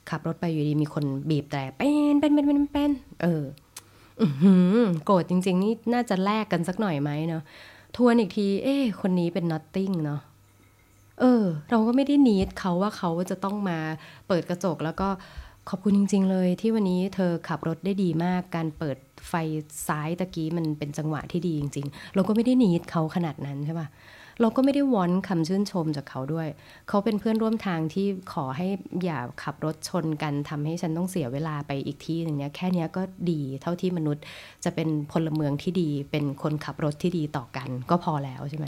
[0.10, 3.44] ขับรถไปอยู่ดีมีคนบีบแต่เป็นเป็นเป็นเป็นเป็นเออ
[5.06, 7.44] โกรธจริง ๆ นี่น่าจะแลกกันสักหน่อยไหมเนาะ
[7.98, 10.22] ทวนอีกที เอ๊ะคนนี้เป็น nothing เนาะ
[11.20, 13.80] เออ เราก็ไม่ได้นีดเขาว่าเขาจะต้องมา
[14.28, 15.10] เปิดกระจกแล้วก็
[15.70, 18.98] ขอบคุณจริง ๆ เลย ที่วันนี้เธอขับรถได้ดีมากการเปิด
[19.30, 19.34] ไฟ
[19.88, 23.88] ซ้ายตะกี้มันเป็นจังหวะที่ดีจริง ๆ เราก็ไม่ได้นีดเขาขนาดนั้นใช่ปะ
[24.42, 26.48] เราก็ไม่ได้วอนคำชื่นชมจากเขาด้วย
[26.90, 28.68] เขาเป็นเพื่อนร่วมทางที่ขอให้
[29.04, 34.24] อย่าขับรถชนกันทำให้ฉันต้องเสียเวลาไปอีกที่หนึ่งเนี้ยแค่เนี้ยก็ดีเท่าที่มนุษย์
[34.64, 38.68] จะเป็นพลเมืองที่ดี เป็นคนขับรถที่ดีต่อกันก็พอแล้วใช่ไหม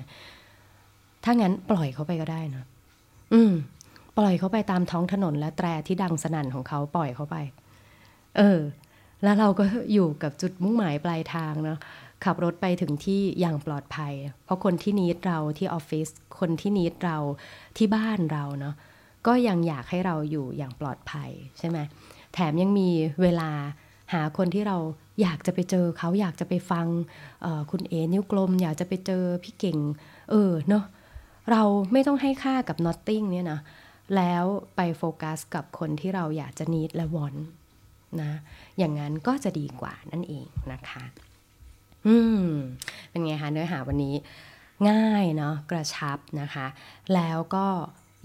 [1.26, 2.66] ถ้างั้นปล่อยเขาไปก็ได้เนอะ
[3.34, 3.54] อืม
[4.18, 7.38] ปล่อยเขาไปตามท้องถนนและแตรที่ดังสนั่นของเขาปล่อยเขาไป
[8.38, 8.60] เออ
[9.24, 11.80] แล้วเราก็อยู่กับจุดมุ่งหมายปลายทางเนาะ
[12.24, 16.08] ขับรถไปถึงที่อย่างปลอดภัย เพราะคนที่นิดเราที่ออฟฟิศ
[16.40, 17.18] คนที่นิดเรา
[17.78, 18.76] ที่บ้านเราเนาะ
[19.28, 21.78] ก็ยังอยากให้เราอยู่อย่างปลอดภัยใช่ไหม
[22.34, 22.90] แถมยังมี
[23.22, 23.50] เวลา
[24.14, 24.78] หาคนที่เรา
[25.22, 26.88] อยากจะไปเจอเขาอยากจะไปฟัง
[27.72, 29.78] คุณเอนิ้วกลม อยากจะไปเจอพี่เก่ง
[30.32, 30.84] เออเนาะ
[31.52, 33.60] เราไม่ต้องให้ค่ากับ notting เนี่ยนะ
[34.16, 37.36] แล้วไปโฟกัสกับคนที่เราอยากจะนิดและวอน
[38.22, 38.32] นะ
[38.78, 41.04] อย่างนั้นก็จะดีกว่านั่นเองนะคะ
[42.08, 42.48] อืม
[43.10, 44.16] เป็นไงคะเนื้อหาวันนี้
[44.90, 46.68] ง่ายเนาะกระชับนะคะ
[47.16, 47.68] แล้วก็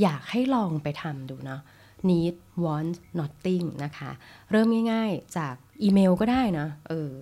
[0.02, 1.61] อยากให้ลองไปทำดูเนาะ
[2.09, 4.11] need want nothing นะคะ
[4.50, 7.12] เริ่มง่ายๆจาก อีเมลก็ได้นะเออ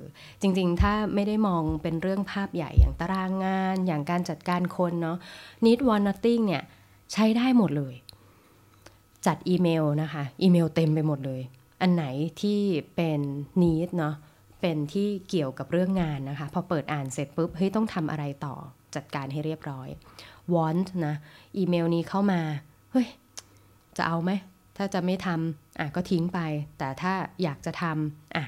[0.40, 5.18] จริงๆ ถ้าไม่ได้มองเป็นเรื่องภาพใหญ่อย่างตารางงาน อย่างการจัดการคนเนาะ
[5.64, 6.62] need want nothing เนี่ย
[7.12, 7.94] ใช้ได้หมดเลย
[9.26, 11.40] จัดอีเมลนะคะ อีเมลเต็มไปหมดเลย
[11.80, 12.04] อันไหน
[12.40, 12.60] ที่
[12.96, 13.20] เป็น
[13.62, 14.14] need เนาะ
[14.60, 18.54] เป็นที่เกี่ยวกับเรื่องงานนะคะ พอเปิดอ่านเสร็จปุ๊บเฮ้ยต้องทำอะไรต่อ
[18.94, 19.88] จัดการให้เรียบร้อย
[20.54, 21.14] want นะ
[21.56, 22.40] อีเมลนี้เข้ามา
[22.92, 23.06] เฮ้ย
[23.96, 24.30] จะเอาไหม
[24.78, 26.38] ถ้าจะไม่ทำอะก็ทิ้งไป
[26.78, 27.12] แต่ถ้า
[27.42, 28.44] อยากจะทำอะ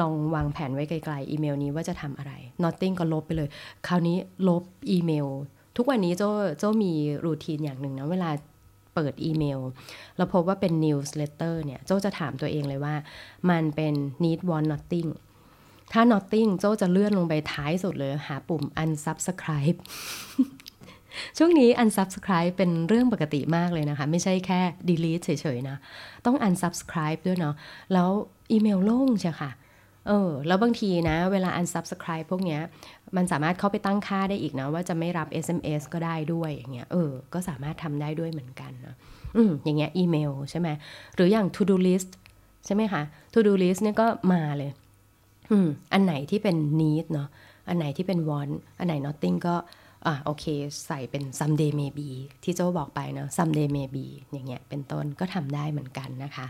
[0.00, 2.32] ลองวางแผนไว้ไกลๆอีเมลนี้ว่าจะทำอะไร
[2.64, 3.48] nothing ก็ลบไปเลย
[3.86, 4.16] คราวนี้
[4.48, 5.28] ลบอีเมล
[5.76, 6.92] ทุกวันนี้โจ้โจ้มี
[7.24, 8.30] รูทีนอย่างหนึ่งนะเวลา
[8.94, 9.60] เปิดอีเมล
[10.16, 12.94] แล้วพบว่าเป็น newsletter เนี่ยโจ้จะถามตัวเองเลยว่า
[13.50, 15.10] มันเป็น need want nothing
[15.92, 19.78] ถ้า nothing โจจะเลื่อนลงไปท้ายสุดเลย หาปุ่ม unsubscribe
[21.38, 25.76] ช่วงนี้ unsubscribe เป็นเรื่องปกติมากเลยนะคะ ไม่ใช่แค่ delete เฉยๆนะ
[26.26, 27.54] ต้อง unsubscribe ด้วยเนาะ
[27.92, 28.08] แล้ว
[28.52, 29.50] อีเมลโล่งใช่ค่ะ
[30.06, 32.60] เออแล้วบางทีนะ เวลา unsubscribe พวกเนี้ย
[33.16, 38.94] มันสามารถเข้าไปตั้งค่าได้อีกนะ ว่าจะไม่รับ SMS ก็ได้ด้วยอย่างเงี้ยเออ ก็สามารถทำได้ด้วยเหมือนกันนะ
[39.36, 40.68] อืมอย่างเงี้ยอีเมลใช่ไหม
[41.14, 42.10] หรืออย่าง to do list
[42.66, 44.70] ใช่ไหมคะ to do list เนี่ยก็มาเลย
[45.50, 47.28] อืมอันไหนที่เป็น need เนาะ
[47.68, 49.54] อันไหนที่เป็น want อันไหน nothing ก็
[50.06, 50.44] อ่าโอเค
[50.86, 52.08] ใส่เป็น someday maybe
[52.42, 56.46] ที่โจบอกไปเนาะ someday maybe อย่างเงี้ยเป็นต้นก็ทำได้เหมือนกันนะคะ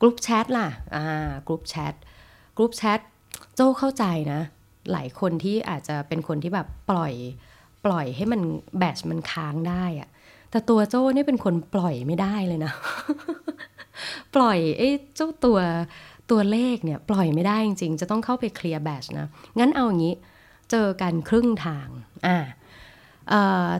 [0.00, 1.04] group chat ล่ะอ่า
[1.46, 1.94] group chat
[2.56, 3.00] group chat
[3.54, 4.40] โจเข้าใจนะ
[4.92, 7.14] หลายคนที่อาจจะเป็นคนที่แบบปล่อย
[7.84, 8.40] ปล่อยให้มัน
[8.78, 10.08] แบชมันค้างได้อะ
[10.50, 12.72] แต่ตัวโจ้นี่เป็นคนปล่อยไม่ได้เลยนะ
[14.34, 15.58] ปล่อยไอ้เจ้าตัว
[16.30, 19.26] ตัวเลขเนี่ยปล่อยไม่ได้จริงๆ จะต้องเข้าไปเคลียร์แบชนะ
[19.58, 20.14] งั้นเอาอย่างนี้
[20.70, 21.88] เจอกันครึ่งทาง
[22.26, 22.38] อ่า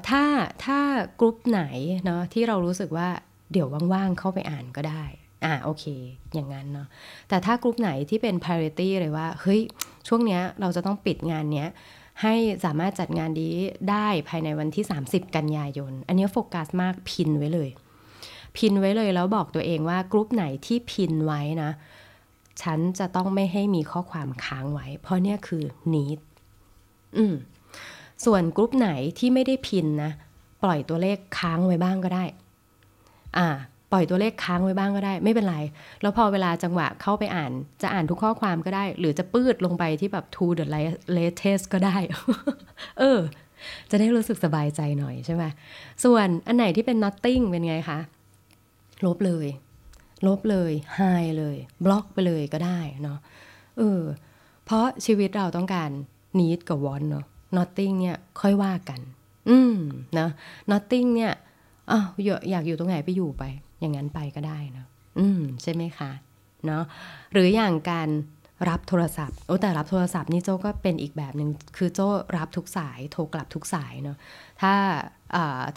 [0.09, 0.23] ถ้า
[0.65, 0.79] ถ้า
[1.21, 1.63] กรุ๊ปไหน
[2.05, 3.09] เนาะที่เรารู้สึกว่า
[3.53, 5.05] เดี๋ยวว่างๆเข้าไปอ่านก็ได้
[5.45, 5.85] อ่าโอเค
[6.35, 6.89] อย่างนั้นเนาะ
[7.29, 9.61] แต่ถ้ากรุ๊ปไหนที่เป็น priority เลยว่า เฮ้ย
[10.09, 11.69] ช่วงเนี้ยเราจะต้องปิดงานเนี้ย
[12.23, 13.55] ให้สามารถจัดงานนี้
[13.91, 17.71] ได้ภายในวันที่ 30 กันยายน อันนี้โฟกัสมาก pin ไว้เลย
[18.57, 21.71] pin ไว้เลยแล้วบอกตัวเองว่ากรุ๊ปไหนที่ pin ไว้นะ
[22.63, 26.19] ฉันจะต้องไม่ให้มีข้อความค้างไว้ เพราะเนี่ยคือ need
[27.17, 27.35] อืม
[28.25, 30.11] ส่วนกรุ๊ปไหนที่ไม่ได้ pin นะ
[30.63, 32.25] ปล่อยตัวเลขค้างไว้บ้างก็ได้
[33.39, 33.49] อ่า
[33.93, 35.57] ปล่อยตัวเลขค้างไว้บ้างก็ได้ ไม่เป็นไร
[36.03, 40.67] แล้วพอเวลาจังหวะเข้าไปอ่าน จะอ่านทุกข้อความก็ได้ หรือจะปืดลงไปที่แบบ to the
[41.17, 41.97] latest ก็ได้
[42.99, 43.19] เออ
[43.91, 45.45] จะได้รู้สึกสบายใจหน่อยใช่ไหม
[46.05, 47.99] ส่วนอันไหนที่เป็น nothing เป็นไงคะ
[49.07, 49.47] ลบเลย
[50.27, 53.19] ลบเลยหายเลย บล็อกไปเลยก็ได้เนาะ
[53.79, 54.03] เออ
[54.65, 55.91] เพราะชีวิตเราต้องการ
[56.39, 57.25] need กับ want เนาะ
[57.57, 59.01] nothing เนี่ยค่อยว่ากัน
[59.49, 59.77] อืม
[60.19, 60.29] นะ
[60.71, 61.33] nothing เนี่ย
[61.91, 62.07] อ้าว
[62.51, 63.45] อยากอยู่ตรงไหนไปอยู่ไป
[63.81, 64.87] อย่างนั้นไปก็ได้นะ
[65.19, 66.11] อืมใช่ไหมคะ
[66.67, 66.85] เนาะ
[67.33, 68.09] หรืออย่างการ
[68.69, 74.17] รับโทรศัพท์โอ้แต่รับโทรศัพท์นี่โจ้ก็เป็นอีกแบบหนึ่งคือโจ้รับทุกสายโทรกลับทุกสายเนาะ
[74.61, 74.75] ถ้า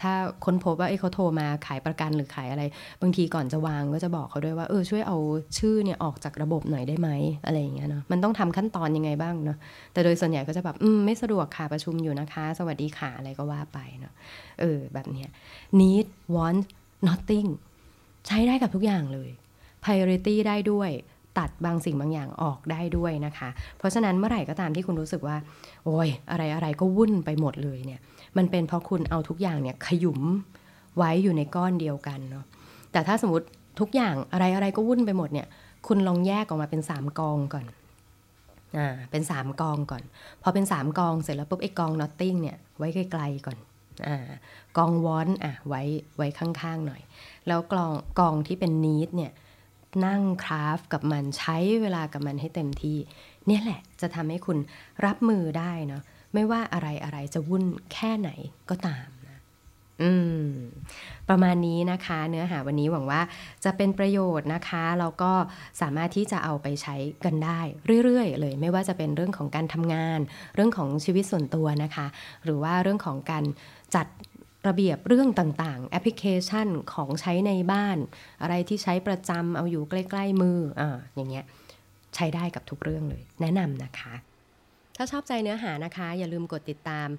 [0.01, 0.13] ถ้า
[0.45, 2.63] ค้นพบว่าเขาโทรมาขายประกันหรือขายอะไร
[3.01, 5.17] บางทีก่อนจะวางก็จะบอกเขาด้วยว่าเออช่วยเอา
[5.57, 7.09] ชื่อเนี่ยออกจากระบบหน่อยได้ไหม
[7.45, 9.57] อะไรอย่างเงี้ยเนาะมันต้องทำขั้นตอนยังไงบ้างเนาะ
[9.93, 14.13] แต่โดยส่วนใหญ่ก็จะแบบอืมไม่สะดวกค่ะประชุมอยู่นะคะ สวัสดีค่ะอะไรก็ว่าไปเนาะ
[14.59, 15.29] เออแบบเนี้ย
[15.79, 16.63] need want
[17.07, 17.49] nothing
[18.27, 19.29] ใช้ได้กับทุกอย่างเลย
[19.83, 20.91] priority ได้ด้วย
[21.37, 25.37] ตัดบางสิ่งบางอย่างออกได้ด้วยนะคะ เพราะฉะนั้นเมื่อไหร่ก็ตามที่คุณรู้สึกว่า
[25.85, 27.99] โอ้ยอะไรอะไรก็วุ่นไปหมดเลยเนี่ย
[28.37, 30.21] มันเป็นเพราะคุณเอาทุกอย่างเนี่ยขยุม
[30.97, 32.45] ไว้อยู่ในก้อนเดียวกันเนาะ
[32.91, 33.45] แต่ถ้าสมมติ
[33.79, 35.47] ทุกอย่างอะไรอะไรก็วุ่นไปหมดเนี่ย
[35.87, 37.65] คุณลองแยกออกมาเป็นสามกองก่อน
[38.77, 40.03] อ่า เป็นสามกองก่อน
[40.43, 43.57] พอเป็นสามกองเสร็จแล้วปุ๊บไอ้กอง notting เนี่ยไว้ไกลๆก่อน
[44.07, 44.17] อ่า
[44.77, 45.81] กองวอนอะไว้
[46.17, 47.01] ไว้ข้างๆหน่อย
[47.47, 49.31] แล้วกองกองที่เป็น need เนี่ย
[50.05, 52.97] นั่งคราฟกับมันใช้เวลากับมันให้เต็มที่
[53.47, 54.57] เนี่ยแหละจะทำให้คุณ
[55.05, 56.01] รับมือได้เนาะ
[56.33, 58.29] ไม่ว่าอะไรอะไรจะวุ่นแค่ไหน
[58.69, 59.39] ก็ตามนะ
[60.01, 60.11] อื
[60.45, 60.49] ม
[61.29, 63.21] ประมาณนี้นะคะ เนื้อหาวันนี้หวังว่า
[63.63, 65.31] จะเป็นประโยชน์นะคะแล้วก็
[65.81, 67.59] สามารถที่จะเอาไปใช้กันได้
[68.03, 70.19] เรื่อยๆ เลย ไม่ว่าจะเป็นเรื่องของการทำงาน
[70.55, 72.07] เรื่องของชีวิตส่วนตัวนะคะ
[72.43, 73.43] หรือว่าเรื่องของการ
[73.95, 74.07] จัด
[74.67, 77.97] ระเบียบเรื่องต่างๆ แอปพลิเคชันของใช้ในบ้าน
[78.41, 81.45] อะไรที่ใช้ประจำเอาอยู่ใกล้ๆมืออ่าอย่างเงี้ย
[82.15, 84.13] ใช้ได้กับทุกเรื่องเลย แนะนำนะคะ
[84.97, 87.09] ถ้าชอบใจเนื้อหานะคะ อย่าลืมกดติดตาม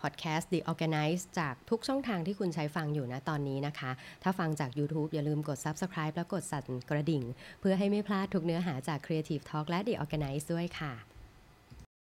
[0.00, 3.90] พอดแคสต์ The Organize จากทุกช่องทางที่คุณใช้ฟังอยู่นะตอนนี้นะคะ
[4.22, 7.22] ถ้าฟังจาก YouTube อย่าลืมกด Subscribe แล้วกดสั่นกระดิ่ง
[7.60, 10.92] เพื่อให้ไม่พลาดทุกเนื้อหาจาก Creative Talk และ The Organize ด้วยค่ะ